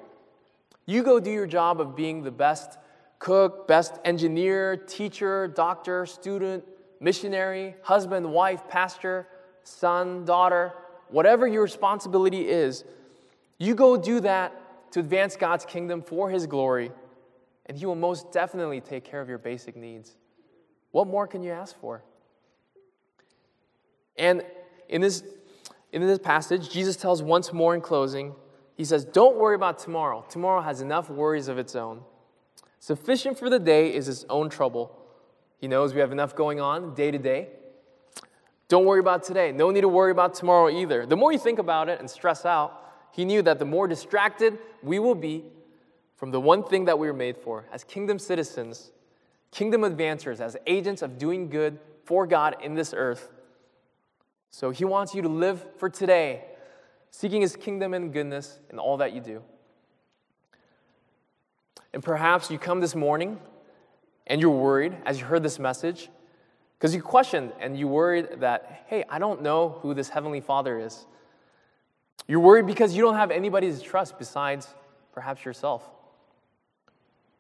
You 0.86 1.04
go 1.04 1.20
do 1.20 1.32
your 1.32 1.48
job 1.48 1.80
of 1.82 1.96
being 1.96 2.24
the 2.24 2.32
best 2.32 2.78
cook, 3.20 3.68
best 3.68 3.94
engineer, 4.06 4.78
teacher, 4.78 5.48
doctor, 5.48 6.06
student, 6.06 6.64
missionary, 7.00 7.76
husband, 7.84 8.32
wife, 8.32 8.68
pastor, 8.68 9.28
son, 9.64 10.26
daughter 10.26 10.74
whatever 11.10 11.48
your 11.48 11.64
responsibility 11.64 12.48
is, 12.48 12.84
you 13.58 13.76
go 13.76 13.98
do 13.98 14.20
that 14.22 14.92
to 14.92 15.00
advance 15.00 15.36
God's 15.36 15.66
kingdom 15.66 16.02
for 16.02 16.30
His 16.30 16.46
glory, 16.48 16.92
and 17.66 17.78
He 17.78 17.86
will 17.86 17.96
most 17.96 18.32
definitely 18.32 18.82
take 18.82 19.04
care 19.04 19.22
of 19.22 19.30
your 19.30 19.38
basic 19.38 19.76
needs. 19.76 20.16
What 20.92 21.08
more 21.08 21.28
can 21.28 21.44
you 21.44 21.52
ask 21.52 21.80
for? 21.80 22.04
And 24.18 24.44
in 24.90 25.02
this, 25.02 25.24
in 25.92 26.02
this 26.02 26.20
passage, 26.20 26.70
Jesus 26.70 26.96
tells 26.96 27.22
once 27.22 27.54
more 27.54 27.76
in 27.76 27.82
closing, 27.82 28.34
He 28.76 28.86
says, 28.86 29.06
Don't 29.06 29.38
worry 29.38 29.56
about 29.56 29.80
tomorrow. 29.80 30.26
Tomorrow 30.30 30.62
has 30.62 30.82
enough 30.82 31.10
worries 31.10 31.48
of 31.48 31.58
its 31.58 31.76
own. 31.76 32.02
Sufficient 32.80 33.38
for 33.38 33.50
the 33.50 33.60
day 33.60 33.94
is 33.94 34.08
its 34.08 34.26
own 34.30 34.50
trouble. 34.50 34.96
He 35.60 35.68
knows 35.68 35.94
we 35.94 36.00
have 36.00 36.12
enough 36.12 36.36
going 36.36 36.60
on 36.60 36.94
day 36.94 37.12
to 37.12 37.18
day. 37.18 37.50
Don't 38.68 38.86
worry 38.86 39.00
about 39.00 39.24
today. 39.24 39.52
No 39.52 39.72
need 39.72 39.82
to 39.82 39.88
worry 39.88 40.12
about 40.12 40.34
tomorrow 40.34 40.70
either. 40.70 41.06
The 41.06 41.16
more 41.16 41.32
you 41.32 41.40
think 41.40 41.58
about 41.58 41.90
it 41.90 42.00
and 42.00 42.10
stress 42.10 42.46
out, 42.46 42.87
he 43.18 43.26
knew 43.26 43.42
that 43.42 43.58
the 43.58 43.66
more 43.66 43.88
distracted 43.88 44.60
we 44.84 45.00
will 45.00 45.16
be 45.16 45.44
from 46.18 46.30
the 46.30 46.40
one 46.40 46.64
thing 46.64 46.86
that 46.86 47.00
we 47.00 47.08
were 47.08 47.18
made 47.18 47.36
for 47.36 47.66
as 47.72 47.84
kingdom 47.84 48.20
citizens, 48.20 48.92
kingdom 49.50 49.82
advancers, 49.82 50.40
as 50.40 50.56
agents 50.68 51.02
of 51.02 51.18
doing 51.18 51.50
good 51.50 51.80
for 52.06 52.28
God 52.28 52.58
in 52.62 52.76
this 52.76 52.94
earth. 52.96 53.32
So 54.52 54.70
he 54.70 54.86
wants 54.86 55.16
you 55.16 55.24
to 55.24 55.30
live 55.30 55.66
for 55.78 55.90
today, 55.90 56.46
seeking 57.10 57.42
his 57.42 57.56
kingdom 57.56 57.96
and 57.96 58.14
goodness 58.14 58.60
in 58.70 58.78
all 58.78 58.98
that 58.98 59.14
you 59.14 59.22
do. 59.22 59.42
And 61.96 62.04
perhaps 62.04 62.52
you 62.52 62.60
come 62.60 62.82
this 62.82 62.94
morning 62.94 63.40
and 64.28 64.40
you're 64.40 64.52
worried 64.52 64.96
as 65.08 65.20
you 65.20 65.26
heard 65.26 65.42
this 65.42 65.58
message 65.58 66.10
because 66.78 66.94
you 66.94 67.02
questioned 67.02 67.52
and 67.60 67.80
you 67.80 67.88
worried 67.88 68.42
that, 68.42 68.84
hey, 68.86 69.06
I 69.10 69.18
don't 69.18 69.42
know 69.42 69.80
who 69.82 69.96
this 69.96 70.10
Heavenly 70.10 70.40
Father 70.40 70.78
is. 70.78 71.08
You're 72.28 72.40
worried 72.42 72.66
because 72.66 72.96
you 72.96 73.02
don't 73.02 73.16
have 73.16 73.32
anybody 73.32 73.72
to 73.72 73.80
trust 73.80 74.20
besides 74.20 74.68
perhaps 75.14 75.46
yourself. 75.46 75.90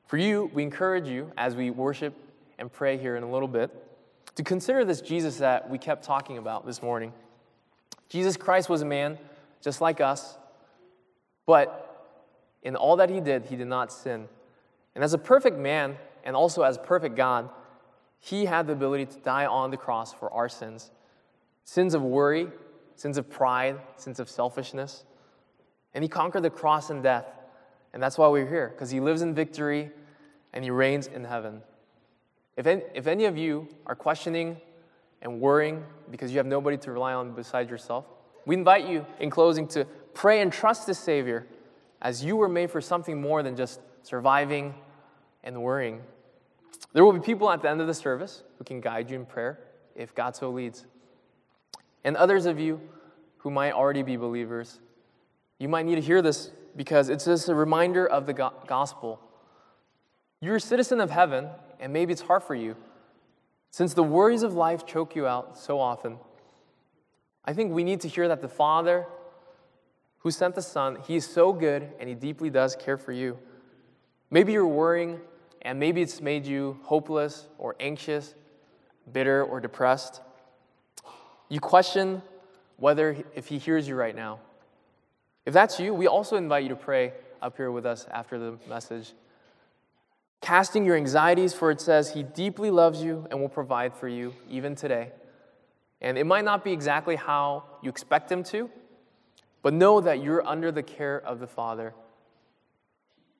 For 0.05 0.17
you, 0.17 0.49
we 0.53 0.63
encourage 0.63 1.07
you 1.07 1.31
as 1.37 1.55
we 1.55 1.69
worship 1.69 2.13
and 2.57 2.71
pray 2.71 2.97
here 2.97 3.17
in 3.17 3.23
a 3.23 3.29
little 3.29 3.47
bit 3.47 3.71
to 4.35 4.43
consider 4.43 4.85
this 4.85 5.01
Jesus 5.01 5.37
that 5.37 5.69
we 5.69 5.77
kept 5.77 6.03
talking 6.03 6.37
about 6.37 6.65
this 6.65 6.81
morning. 6.81 7.11
Jesus 8.07 8.37
Christ 8.37 8.69
was 8.69 8.81
a 8.81 8.85
man 8.85 9.17
just 9.61 9.81
like 9.81 9.99
us, 9.99 10.37
but 11.45 11.83
In 12.63 12.75
all 12.75 12.97
that 12.97 13.09
he 13.09 13.21
did, 13.21 13.45
he 13.45 13.55
did 13.55 13.67
not 13.67 13.93
sin. 13.93 14.27
And 14.93 15.03
as 15.03 15.13
a 15.13 15.17
perfect 15.17 15.57
man, 15.57 15.95
and 16.25 16.35
also 16.35 16.63
as 16.63 16.77
perfect 16.77 17.15
God, 17.15 17.49
he 18.19 18.45
had 18.45 18.67
the 18.67 18.73
ability 18.73 19.05
to 19.05 19.17
die 19.19 19.45
on 19.45 19.71
the 19.71 19.77
cross 19.77 20.13
for 20.13 20.31
our 20.33 20.49
sins 20.49 20.91
sins 21.63 21.93
of 21.93 22.01
worry, 22.01 22.47
sins 22.97 23.17
of 23.17 23.29
pride, 23.29 23.79
sins 23.95 24.19
of 24.19 24.29
selfishness. 24.29 25.05
And 25.93 26.03
he 26.03 26.09
conquered 26.09 26.41
the 26.41 26.49
cross 26.49 26.89
and 26.89 27.01
death. 27.01 27.25
And 27.93 28.03
that's 28.03 28.17
why 28.17 28.27
we're 28.27 28.47
here, 28.47 28.69
because 28.73 28.91
he 28.91 28.99
lives 28.99 29.21
in 29.21 29.33
victory 29.33 29.89
and 30.53 30.63
he 30.63 30.69
reigns 30.69 31.07
in 31.07 31.23
heaven. 31.23 31.61
If 32.57 32.67
any, 32.67 32.81
if 32.93 33.07
any 33.07 33.25
of 33.25 33.37
you 33.37 33.67
are 33.85 33.95
questioning 33.95 34.57
and 35.21 35.39
worrying 35.39 35.85
because 36.11 36.31
you 36.31 36.37
have 36.37 36.45
nobody 36.45 36.77
to 36.77 36.91
rely 36.91 37.13
on 37.13 37.33
besides 37.33 37.69
yourself, 37.69 38.05
we 38.45 38.55
invite 38.55 38.87
you 38.87 39.05
in 39.19 39.29
closing 39.29 39.67
to 39.69 39.85
pray 40.13 40.41
and 40.41 40.51
trust 40.51 40.87
the 40.87 40.93
Savior 40.93 41.47
as 42.01 42.23
you 42.23 42.35
were 42.35 42.49
made 42.49 42.71
for 42.71 42.81
something 42.81 43.21
more 43.21 43.43
than 43.43 43.55
just 43.55 43.79
surviving 44.03 44.73
and 45.43 45.61
worrying. 45.61 46.01
There 46.93 47.05
will 47.05 47.13
be 47.13 47.19
people 47.19 47.49
at 47.49 47.61
the 47.61 47.69
end 47.69 47.81
of 47.81 47.87
the 47.87 47.93
service 47.93 48.43
who 48.57 48.63
can 48.63 48.81
guide 48.81 49.09
you 49.09 49.17
in 49.17 49.25
prayer 49.25 49.59
if 49.95 50.15
God 50.15 50.35
so 50.35 50.49
leads. 50.49 50.85
And 52.07 52.15
others 52.15 52.45
of 52.45 52.57
you 52.57 52.79
who 53.39 53.51
might 53.51 53.73
already 53.73 54.01
be 54.01 54.15
believers, 54.15 54.79
you 55.59 55.67
might 55.67 55.85
need 55.85 55.95
to 55.95 56.01
hear 56.01 56.21
this 56.21 56.51
because 56.73 57.09
it's 57.09 57.25
just 57.25 57.49
a 57.49 57.53
reminder 57.53 58.07
of 58.07 58.25
the 58.25 58.31
gospel. 58.31 59.19
You're 60.39 60.55
a 60.55 60.61
citizen 60.61 61.01
of 61.01 61.11
heaven, 61.11 61.49
and 61.81 61.91
maybe 61.91 62.13
it's 62.13 62.21
hard 62.21 62.43
for 62.43 62.55
you. 62.55 62.77
Since 63.71 63.93
the 63.93 64.03
worries 64.03 64.43
of 64.43 64.53
life 64.53 64.85
choke 64.85 65.17
you 65.17 65.27
out 65.27 65.57
so 65.57 65.81
often, 65.81 66.17
I 67.43 67.51
think 67.51 67.73
we 67.73 67.83
need 67.83 67.99
to 67.99 68.07
hear 68.07 68.29
that 68.29 68.41
the 68.41 68.47
Father 68.47 69.05
who 70.19 70.31
sent 70.31 70.55
the 70.55 70.61
Son, 70.61 70.99
He 71.05 71.17
is 71.17 71.27
so 71.27 71.51
good 71.51 71.89
and 71.99 72.07
He 72.07 72.15
deeply 72.15 72.49
does 72.49 72.77
care 72.77 72.97
for 72.97 73.11
you. 73.11 73.37
Maybe 74.31 74.53
you're 74.53 74.65
worrying, 74.65 75.19
and 75.61 75.77
maybe 75.77 76.01
it's 76.01 76.21
made 76.21 76.45
you 76.45 76.79
hopeless 76.83 77.49
or 77.57 77.75
anxious, 77.81 78.33
bitter 79.11 79.43
or 79.43 79.59
depressed. 79.59 80.21
You 81.49 81.59
question 81.59 82.21
whether 82.77 83.17
if 83.35 83.47
He 83.47 83.57
hears 83.57 83.87
you 83.87 83.95
right 83.95 84.15
now. 84.15 84.39
If 85.45 85.53
that's 85.53 85.79
you, 85.79 85.93
we 85.93 86.07
also 86.07 86.35
invite 86.35 86.63
you 86.63 86.69
to 86.69 86.75
pray 86.75 87.13
up 87.41 87.55
here 87.55 87.71
with 87.71 87.85
us 87.85 88.05
after 88.11 88.37
the 88.37 88.57
message. 88.67 89.13
Casting 90.41 90.85
your 90.85 90.95
anxieties, 90.95 91.53
for 91.53 91.71
it 91.71 91.81
says, 91.81 92.13
He 92.13 92.23
deeply 92.23 92.69
loves 92.69 93.01
you 93.01 93.25
and 93.31 93.39
will 93.39 93.49
provide 93.49 93.93
for 93.93 94.07
you 94.07 94.33
even 94.49 94.75
today. 94.75 95.11
And 96.01 96.17
it 96.17 96.25
might 96.25 96.45
not 96.45 96.63
be 96.63 96.73
exactly 96.73 97.15
how 97.15 97.63
you 97.81 97.89
expect 97.89 98.31
Him 98.31 98.43
to, 98.45 98.69
but 99.63 99.73
know 99.73 100.01
that 100.01 100.21
you're 100.21 100.45
under 100.45 100.71
the 100.71 100.83
care 100.83 101.19
of 101.21 101.39
the 101.39 101.47
Father, 101.47 101.93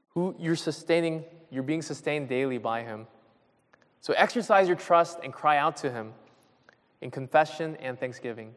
who 0.09 0.35
you're 0.39 0.55
sustaining, 0.55 1.23
you're 1.51 1.61
being 1.61 1.81
sustained 1.81 2.29
daily 2.29 2.57
by 2.57 2.83
Him. 2.83 3.05
So 3.99 4.13
exercise 4.15 4.67
your 4.67 4.77
trust 4.77 5.19
and 5.23 5.33
cry 5.33 5.57
out 5.57 5.77
to 5.77 5.91
Him 5.91 6.13
in 7.01 7.11
confession 7.11 7.75
and 7.77 7.99
thanksgiving. 7.99 8.53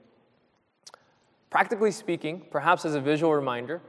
Practically 1.50 1.90
speaking, 1.90 2.42
perhaps 2.50 2.84
as 2.84 2.94
a 2.94 3.00
visual 3.00 3.34
reminder, 3.34 3.80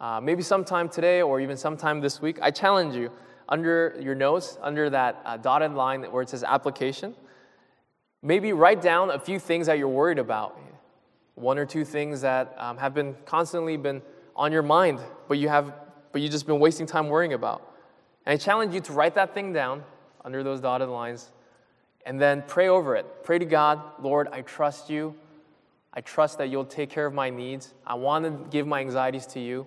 uh, 0.00 0.20
maybe 0.20 0.42
sometime 0.42 0.88
today 0.88 1.22
or 1.22 1.40
even 1.40 1.56
sometime 1.56 2.00
this 2.00 2.20
week, 2.20 2.38
I 2.42 2.50
challenge 2.50 2.94
you 2.94 3.10
under 3.48 3.96
your 4.00 4.14
notes, 4.14 4.58
under 4.62 4.90
that 4.90 5.20
uh, 5.24 5.36
dotted 5.36 5.72
line 5.72 6.02
where 6.04 6.22
it 6.22 6.28
says 6.28 6.42
application, 6.42 7.14
maybe 8.22 8.52
write 8.52 8.82
down 8.82 9.10
a 9.10 9.18
few 9.18 9.38
things 9.38 9.66
that 9.66 9.78
you're 9.78 9.88
worried 9.88 10.18
about. 10.18 10.58
One 11.36 11.58
or 11.58 11.66
two 11.66 11.84
things 11.84 12.20
that 12.22 12.54
um, 12.58 12.78
have 12.78 12.94
been 12.94 13.14
constantly 13.24 13.76
been 13.76 14.02
on 14.36 14.50
your 14.50 14.62
mind, 14.62 14.98
but 15.28 15.38
you 15.38 15.48
have, 15.48 15.72
but 16.12 16.20
you 16.20 16.28
just 16.28 16.46
been 16.46 16.58
wasting 16.58 16.86
time 16.86 17.08
worrying 17.08 17.32
about. 17.32 17.74
And 18.26 18.34
I 18.34 18.36
challenge 18.36 18.74
you 18.74 18.80
to 18.80 18.92
write 18.92 19.14
that 19.14 19.34
thing 19.34 19.52
down 19.52 19.84
under 20.24 20.42
those 20.42 20.60
dotted 20.60 20.88
lines, 20.88 21.30
and 22.04 22.20
then 22.20 22.44
pray 22.46 22.68
over 22.68 22.96
it. 22.96 23.24
Pray 23.24 23.38
to 23.38 23.44
God, 23.44 23.80
Lord, 24.00 24.28
I 24.32 24.42
trust 24.42 24.90
you. 24.90 25.14
I 25.92 26.00
trust 26.00 26.38
that 26.38 26.48
you'll 26.48 26.64
take 26.64 26.90
care 26.90 27.06
of 27.06 27.14
my 27.14 27.30
needs. 27.30 27.72
I 27.86 27.94
want 27.94 28.24
to 28.24 28.50
give 28.50 28.66
my 28.66 28.80
anxieties 28.80 29.26
to 29.28 29.40
you. 29.40 29.66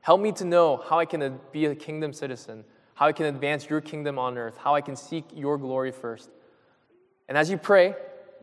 Help 0.00 0.20
me 0.20 0.32
to 0.32 0.44
know 0.44 0.76
how 0.88 0.98
I 0.98 1.04
can 1.04 1.40
be 1.52 1.66
a 1.66 1.74
kingdom 1.74 2.12
citizen, 2.12 2.64
how 2.94 3.06
I 3.06 3.12
can 3.12 3.26
advance 3.26 3.68
your 3.68 3.80
kingdom 3.80 4.18
on 4.18 4.38
earth, 4.38 4.56
how 4.56 4.74
I 4.74 4.80
can 4.80 4.94
seek 4.94 5.24
your 5.34 5.58
glory 5.58 5.90
first. 5.90 6.30
And 7.28 7.36
as 7.36 7.50
you 7.50 7.58
pray, 7.58 7.90
I 7.90 7.94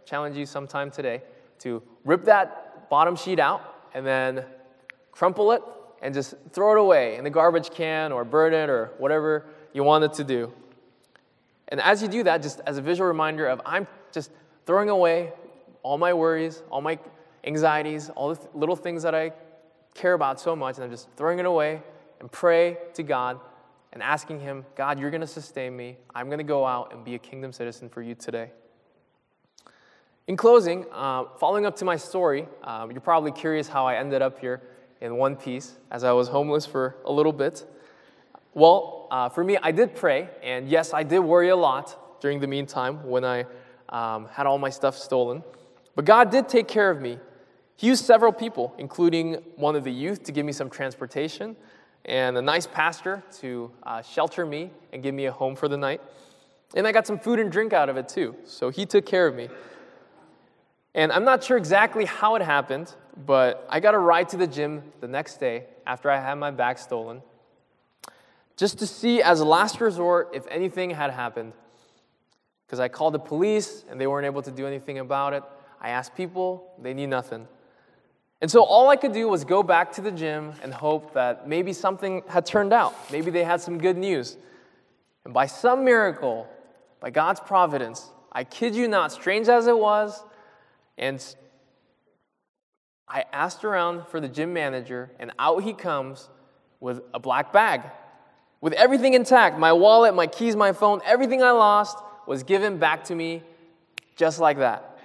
challenge 0.05 0.35
you 0.35 0.45
sometime 0.45 0.91
today 0.91 1.23
to 1.59 1.81
rip 2.03 2.25
that 2.25 2.89
bottom 2.89 3.15
sheet 3.15 3.39
out 3.39 3.61
and 3.93 4.05
then 4.05 4.43
crumple 5.11 5.51
it 5.53 5.61
and 6.01 6.13
just 6.13 6.35
throw 6.51 6.73
it 6.73 6.79
away 6.79 7.15
in 7.15 7.23
the 7.23 7.29
garbage 7.29 7.71
can 7.71 8.11
or 8.11 8.23
burn 8.23 8.53
it 8.53 8.69
or 8.69 8.91
whatever 8.97 9.45
you 9.73 9.83
want 9.83 10.03
it 10.03 10.13
to 10.13 10.23
do. 10.23 10.53
And 11.69 11.81
as 11.81 12.01
you 12.01 12.07
do 12.07 12.23
that, 12.23 12.41
just 12.41 12.61
as 12.65 12.77
a 12.77 12.81
visual 12.81 13.07
reminder 13.07 13.47
of 13.47 13.61
I'm 13.65 13.87
just 14.11 14.31
throwing 14.65 14.89
away 14.89 15.31
all 15.83 15.97
my 15.97 16.13
worries, 16.13 16.63
all 16.69 16.81
my 16.81 16.97
anxieties, 17.43 18.09
all 18.09 18.29
the 18.29 18.35
th- 18.35 18.49
little 18.53 18.75
things 18.75 19.03
that 19.03 19.15
I 19.15 19.31
care 19.93 20.13
about 20.13 20.39
so 20.39 20.55
much, 20.55 20.75
and 20.75 20.83
I'm 20.83 20.91
just 20.91 21.07
throwing 21.15 21.39
it 21.39 21.45
away 21.45 21.81
and 22.19 22.31
pray 22.31 22.77
to 22.95 23.03
God 23.03 23.39
and 23.93 24.03
asking 24.03 24.41
Him, 24.41 24.65
God, 24.75 24.99
you're 24.99 25.11
going 25.11 25.21
to 25.21 25.27
sustain 25.27 25.75
me. 25.75 25.97
I'm 26.13 26.27
going 26.27 26.39
to 26.39 26.43
go 26.43 26.65
out 26.65 26.93
and 26.93 27.03
be 27.03 27.15
a 27.15 27.19
kingdom 27.19 27.51
citizen 27.51 27.89
for 27.89 28.01
you 28.01 28.13
today. 28.13 28.51
In 30.27 30.35
closing, 30.35 30.85
uh, 30.91 31.25
following 31.39 31.65
up 31.65 31.75
to 31.77 31.85
my 31.85 31.95
story, 31.95 32.47
um, 32.63 32.91
you're 32.91 32.99
probably 32.99 33.31
curious 33.31 33.67
how 33.67 33.85
I 33.85 33.95
ended 33.95 34.21
up 34.21 34.39
here 34.39 34.61
in 35.01 35.17
one 35.17 35.35
piece 35.35 35.75
as 35.91 36.03
I 36.03 36.11
was 36.13 36.27
homeless 36.27 36.65
for 36.65 36.95
a 37.05 37.11
little 37.11 37.31
bit. 37.31 37.63
Well, 38.55 39.09
uh, 39.11 39.27
for 39.27 39.43
me, 39.43 39.57
I 39.61 39.71
did 39.71 39.95
pray, 39.95 40.29
and 40.41 40.69
yes, 40.69 40.93
I 40.93 41.03
did 41.03 41.19
worry 41.19 41.49
a 41.49 41.55
lot 41.57 42.21
during 42.21 42.39
the 42.39 42.47
meantime 42.47 43.05
when 43.05 43.25
I 43.25 43.45
um, 43.89 44.27
had 44.31 44.47
all 44.47 44.57
my 44.57 44.69
stuff 44.69 44.97
stolen. 44.97 45.43
But 45.93 46.05
God 46.05 46.31
did 46.31 46.47
take 46.47 46.69
care 46.69 46.89
of 46.89 47.01
me. 47.01 47.19
He 47.75 47.87
used 47.87 48.05
several 48.05 48.31
people, 48.31 48.73
including 48.77 49.33
one 49.57 49.75
of 49.75 49.83
the 49.83 49.91
youth, 49.91 50.23
to 50.23 50.31
give 50.31 50.45
me 50.45 50.53
some 50.53 50.69
transportation, 50.69 51.57
and 52.05 52.37
a 52.37 52.41
nice 52.41 52.65
pastor 52.65 53.21
to 53.39 53.71
uh, 53.83 54.01
shelter 54.01 54.45
me 54.45 54.71
and 54.93 55.03
give 55.03 55.13
me 55.13 55.25
a 55.25 55.33
home 55.33 55.57
for 55.57 55.67
the 55.67 55.77
night. 55.77 56.01
And 56.75 56.87
I 56.87 56.93
got 56.93 57.05
some 57.05 57.19
food 57.19 57.39
and 57.39 57.51
drink 57.51 57.73
out 57.73 57.89
of 57.89 57.97
it 57.97 58.07
too. 58.07 58.37
So 58.45 58.69
he 58.69 58.85
took 58.85 59.05
care 59.05 59.27
of 59.27 59.35
me. 59.35 59.49
And 60.93 61.11
I'm 61.11 61.25
not 61.25 61.43
sure 61.43 61.57
exactly 61.57 62.05
how 62.05 62.35
it 62.35 62.41
happened, 62.41 62.95
but 63.25 63.67
I 63.69 63.81
got 63.81 63.95
a 63.95 63.99
ride 63.99 64.29
to 64.29 64.37
the 64.37 64.47
gym 64.47 64.81
the 65.01 65.09
next 65.09 65.41
day 65.41 65.65
after 65.85 66.09
I 66.09 66.21
had 66.21 66.35
my 66.35 66.51
bag 66.51 66.77
stolen, 66.77 67.21
just 68.57 68.79
to 68.79 68.87
see 68.87 69.21
as 69.21 69.39
a 69.39 69.45
last 69.45 69.81
resort 69.81 70.29
if 70.33 70.45
anything 70.47 70.91
had 70.91 71.11
happened. 71.11 71.53
Because 72.65 72.79
I 72.79 72.87
called 72.87 73.13
the 73.13 73.19
police 73.19 73.83
and 73.89 73.99
they 73.99 74.07
weren't 74.07 74.25
able 74.25 74.41
to 74.41 74.51
do 74.51 74.65
anything 74.65 74.99
about 74.99 75.33
it. 75.33 75.43
I 75.81 75.89
asked 75.89 76.15
people, 76.15 76.73
they 76.81 76.93
knew 76.93 77.07
nothing. 77.07 77.47
And 78.41 78.49
so 78.49 78.63
all 78.63 78.89
I 78.89 78.95
could 78.95 79.13
do 79.13 79.27
was 79.27 79.43
go 79.43 79.63
back 79.63 79.93
to 79.93 80.01
the 80.01 80.11
gym 80.11 80.53
and 80.63 80.73
hope 80.73 81.13
that 81.13 81.47
maybe 81.47 81.73
something 81.73 82.23
had 82.27 82.45
turned 82.45 82.73
out. 82.73 82.95
Maybe 83.11 83.31
they 83.31 83.43
had 83.43 83.61
some 83.61 83.77
good 83.77 83.97
news. 83.97 84.37
And 85.23 85.33
by 85.33 85.47
some 85.47 85.83
miracle, 85.83 86.47
by 86.99 87.09
God's 87.09 87.39
providence, 87.39 88.09
I 88.31 88.43
kid 88.43 88.75
you 88.75 88.87
not, 88.87 89.11
strange 89.11 89.47
as 89.47 89.67
it 89.67 89.77
was, 89.77 90.23
and 90.97 91.23
I 93.07 93.25
asked 93.31 93.63
around 93.63 94.07
for 94.07 94.19
the 94.19 94.27
gym 94.27 94.53
manager, 94.53 95.11
and 95.19 95.31
out 95.39 95.63
he 95.63 95.73
comes 95.73 96.29
with 96.79 97.01
a 97.13 97.19
black 97.19 97.53
bag 97.53 97.81
with 98.65 98.73
everything 98.73 99.13
intact 99.13 99.59
my 99.59 99.71
wallet, 99.71 100.15
my 100.15 100.25
keys, 100.25 100.55
my 100.55 100.73
phone, 100.73 100.99
everything 101.05 101.43
I 101.43 101.51
lost 101.51 101.99
was 102.25 102.41
given 102.41 102.79
back 102.79 103.03
to 103.03 103.13
me 103.13 103.43
just 104.15 104.39
like 104.39 104.57
that. 104.57 104.97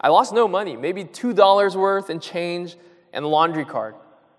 I 0.00 0.08
lost 0.08 0.34
no 0.34 0.48
money, 0.48 0.76
maybe 0.76 1.04
$2 1.04 1.76
worth 1.76 2.10
in 2.10 2.18
change 2.18 2.74
and 3.12 3.24
laundry 3.24 3.64
card. 3.64 3.94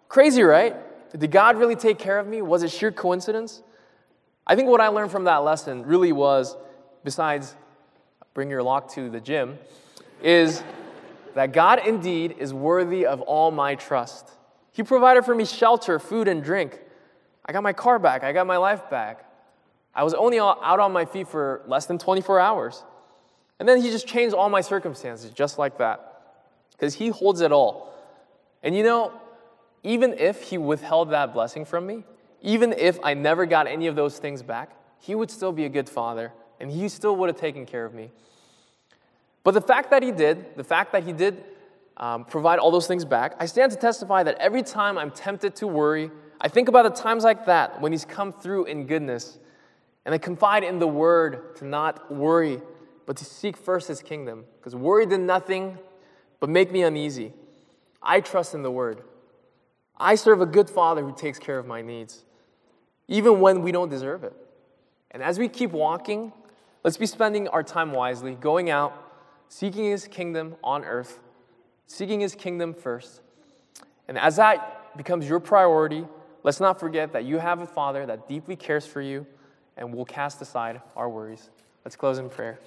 Crazy, 0.09 0.43
right? 0.43 0.75
Did 1.17 1.31
God 1.31 1.55
really 1.55 1.77
take 1.77 1.97
care 1.97 2.19
of 2.19 2.27
me? 2.27 2.41
Was 2.41 2.63
it 2.63 2.69
sheer 2.69 2.91
coincidence? 2.91 3.63
I 4.45 4.57
think 4.57 4.67
what 4.67 4.81
I 4.81 4.89
learned 4.89 5.09
from 5.09 5.23
that 5.23 5.37
lesson 5.37 5.85
really 5.85 6.11
was, 6.11 6.57
besides 7.05 7.55
bring 8.33 8.49
your 8.49 8.61
lock 8.61 8.91
to 8.95 9.09
the 9.09 9.21
gym, 9.21 9.57
is 10.21 10.61
that 11.33 11.53
God 11.53 11.87
indeed 11.87 12.35
is 12.39 12.53
worthy 12.53 13.05
of 13.05 13.21
all 13.21 13.51
my 13.51 13.75
trust. 13.75 14.31
He 14.73 14.83
provided 14.83 15.23
for 15.23 15.33
me 15.33 15.45
shelter, 15.45 15.97
food, 15.97 16.27
and 16.27 16.43
drink. 16.43 16.81
I 17.45 17.53
got 17.53 17.63
my 17.63 17.73
car 17.73 17.99
back, 17.99 18.23
I 18.23 18.33
got 18.33 18.47
my 18.47 18.57
life 18.57 18.89
back. 18.89 19.25
I 19.93 20.03
was 20.03 20.13
only 20.13 20.39
out 20.39 20.79
on 20.79 20.91
my 20.91 21.05
feet 21.05 21.27
for 21.27 21.61
less 21.67 21.85
than 21.85 21.97
24 21.97 22.39
hours. 22.39 22.83
And 23.59 23.69
then 23.69 23.81
he 23.81 23.89
just 23.91 24.07
changed 24.07 24.35
all 24.35 24.49
my 24.49 24.59
circumstances 24.61 25.31
just 25.31 25.57
like 25.57 25.77
that. 25.77 26.11
Because 26.71 26.95
he 26.95 27.09
holds 27.09 27.39
it 27.39 27.53
all. 27.53 27.93
And 28.61 28.75
you 28.75 28.83
know, 28.83 29.13
even 29.83 30.13
if 30.13 30.41
he 30.41 30.57
withheld 30.57 31.11
that 31.11 31.33
blessing 31.33 31.63
from 31.63 31.85
me, 31.85 32.03
even 32.41 32.73
if 32.73 32.99
I 33.03 33.13
never 33.13 33.45
got 33.45 33.67
any 33.67 33.87
of 33.87 33.95
those 33.95 34.19
things 34.19 34.41
back, 34.43 34.71
he 34.99 35.15
would 35.15 35.31
still 35.31 35.51
be 35.51 35.65
a 35.65 35.69
good 35.69 35.87
father 35.87 36.33
and 36.59 36.69
he 36.69 36.89
still 36.89 37.15
would 37.15 37.29
have 37.29 37.39
taken 37.39 37.65
care 37.65 37.85
of 37.85 37.93
me. 37.93 38.11
But 39.43 39.53
the 39.53 39.61
fact 39.61 39.91
that 39.91 40.03
he 40.03 40.11
did, 40.11 40.57
the 40.57 40.63
fact 40.63 40.91
that 40.91 41.03
he 41.03 41.13
did 41.13 41.43
um, 41.97 42.25
provide 42.25 42.59
all 42.59 42.71
those 42.71 42.87
things 42.87 43.05
back, 43.05 43.35
I 43.39 43.45
stand 43.45 43.71
to 43.71 43.77
testify 43.77 44.23
that 44.23 44.35
every 44.39 44.63
time 44.63 44.97
I'm 44.97 45.11
tempted 45.11 45.55
to 45.57 45.67
worry 45.67 46.11
I 46.45 46.47
think 46.47 46.69
about 46.69 46.83
the 46.83 47.01
times 47.01 47.23
like 47.23 47.47
that 47.47 47.81
when 47.81 47.91
He's 47.91 48.05
come 48.05 48.31
through 48.31 48.65
in 48.65 48.85
goodness, 48.85 49.39
and 50.05 50.13
I 50.13 50.19
confide 50.19 50.63
in 50.63 50.77
the 50.77 50.87
Word 50.87 51.55
to 51.55 51.65
not 51.65 52.13
worry, 52.13 52.61
but 53.07 53.17
to 53.17 53.25
seek 53.25 53.57
first 53.57 53.87
His 53.87 53.99
kingdom. 54.03 54.45
Because 54.59 54.75
worry 54.75 55.07
did 55.07 55.21
nothing 55.21 55.79
but 56.39 56.51
make 56.51 56.71
me 56.71 56.83
uneasy. 56.83 57.33
I 57.99 58.19
trust 58.19 58.53
in 58.53 58.61
the 58.61 58.69
Word. 58.69 59.01
I 59.97 60.13
serve 60.13 60.39
a 60.39 60.45
good 60.45 60.69
Father 60.69 61.01
who 61.01 61.15
takes 61.15 61.39
care 61.39 61.57
of 61.57 61.65
my 61.65 61.81
needs, 61.81 62.23
even 63.07 63.39
when 63.39 63.63
we 63.63 63.71
don't 63.71 63.89
deserve 63.89 64.23
it. 64.23 64.33
And 65.09 65.23
as 65.23 65.39
we 65.39 65.47
keep 65.47 65.71
walking, 65.71 66.31
let's 66.83 66.97
be 66.97 67.07
spending 67.07 67.47
our 67.47 67.63
time 67.63 67.91
wisely, 67.91 68.35
going 68.35 68.69
out, 68.69 68.93
seeking 69.49 69.85
His 69.85 70.07
kingdom 70.07 70.57
on 70.63 70.85
earth, 70.85 71.21
seeking 71.87 72.19
His 72.19 72.35
kingdom 72.35 72.75
first. 72.75 73.21
And 74.07 74.19
as 74.19 74.35
that 74.35 74.95
becomes 74.95 75.27
your 75.27 75.39
priority, 75.39 76.05
let's 76.45 76.59
not 76.59 76.79
forget 76.79 77.11
that 77.13 77.25
you 77.25 77.39
have 77.39 77.59
a 77.59 77.65
Father 77.65 78.05
that 78.05 78.27
deeply 78.27 78.55
cares 78.55 78.85
for 78.85 79.01
you 79.01 79.25
and 79.77 79.91
will 79.91 80.05
cast 80.05 80.39
aside 80.43 80.79
our 80.95 81.09
worries. 81.09 81.49
Let's 81.83 81.95
close 81.95 82.19
in 82.19 82.29
prayer. 82.29 82.59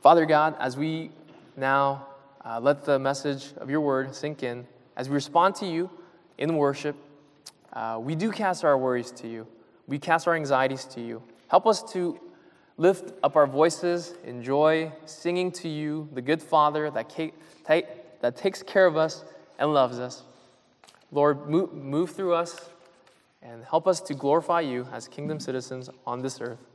Father 0.00 0.24
God, 0.24 0.54
as 0.60 0.76
we 0.76 1.10
now 1.56 2.06
uh, 2.44 2.60
let 2.60 2.84
the 2.84 3.00
message 3.00 3.48
of 3.56 3.70
your 3.70 3.80
word 3.80 4.14
sink 4.14 4.44
in, 4.44 4.64
as 4.96 5.08
we 5.08 5.16
respond 5.16 5.56
to 5.56 5.66
you 5.66 5.90
in 6.38 6.56
worship, 6.56 6.94
uh, 7.72 7.98
we 8.00 8.14
do 8.14 8.30
cast 8.30 8.64
our 8.64 8.78
worries 8.78 9.10
to 9.10 9.26
you. 9.26 9.44
We 9.88 9.98
cast 9.98 10.28
our 10.28 10.36
anxieties 10.36 10.84
to 10.84 11.00
you. 11.00 11.24
Help 11.48 11.66
us 11.66 11.82
to 11.92 12.20
lift 12.76 13.12
up 13.24 13.34
our 13.34 13.48
voices 13.48 14.14
in 14.24 14.44
joy, 14.44 14.92
singing 15.06 15.50
to 15.52 15.68
you, 15.68 16.08
the 16.14 16.22
good 16.22 16.40
Father 16.40 16.88
that, 16.92 17.10
that 18.20 18.36
takes 18.36 18.62
care 18.62 18.86
of 18.86 18.96
us 18.96 19.24
and 19.58 19.74
loves 19.74 19.98
us. 19.98 20.22
Lord, 21.12 21.48
move, 21.48 21.72
move 21.72 22.10
through 22.10 22.34
us 22.34 22.68
and 23.42 23.64
help 23.64 23.86
us 23.86 24.00
to 24.00 24.14
glorify 24.14 24.60
you 24.60 24.88
as 24.92 25.06
kingdom 25.06 25.38
citizens 25.38 25.90
on 26.06 26.22
this 26.22 26.40
earth. 26.40 26.66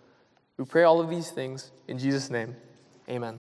We 0.58 0.66
pray 0.66 0.84
all 0.84 1.00
of 1.00 1.10
these 1.10 1.32
things 1.32 1.72
in 1.88 1.98
Jesus' 1.98 2.30
name. 2.30 2.56
Amen. 3.10 3.39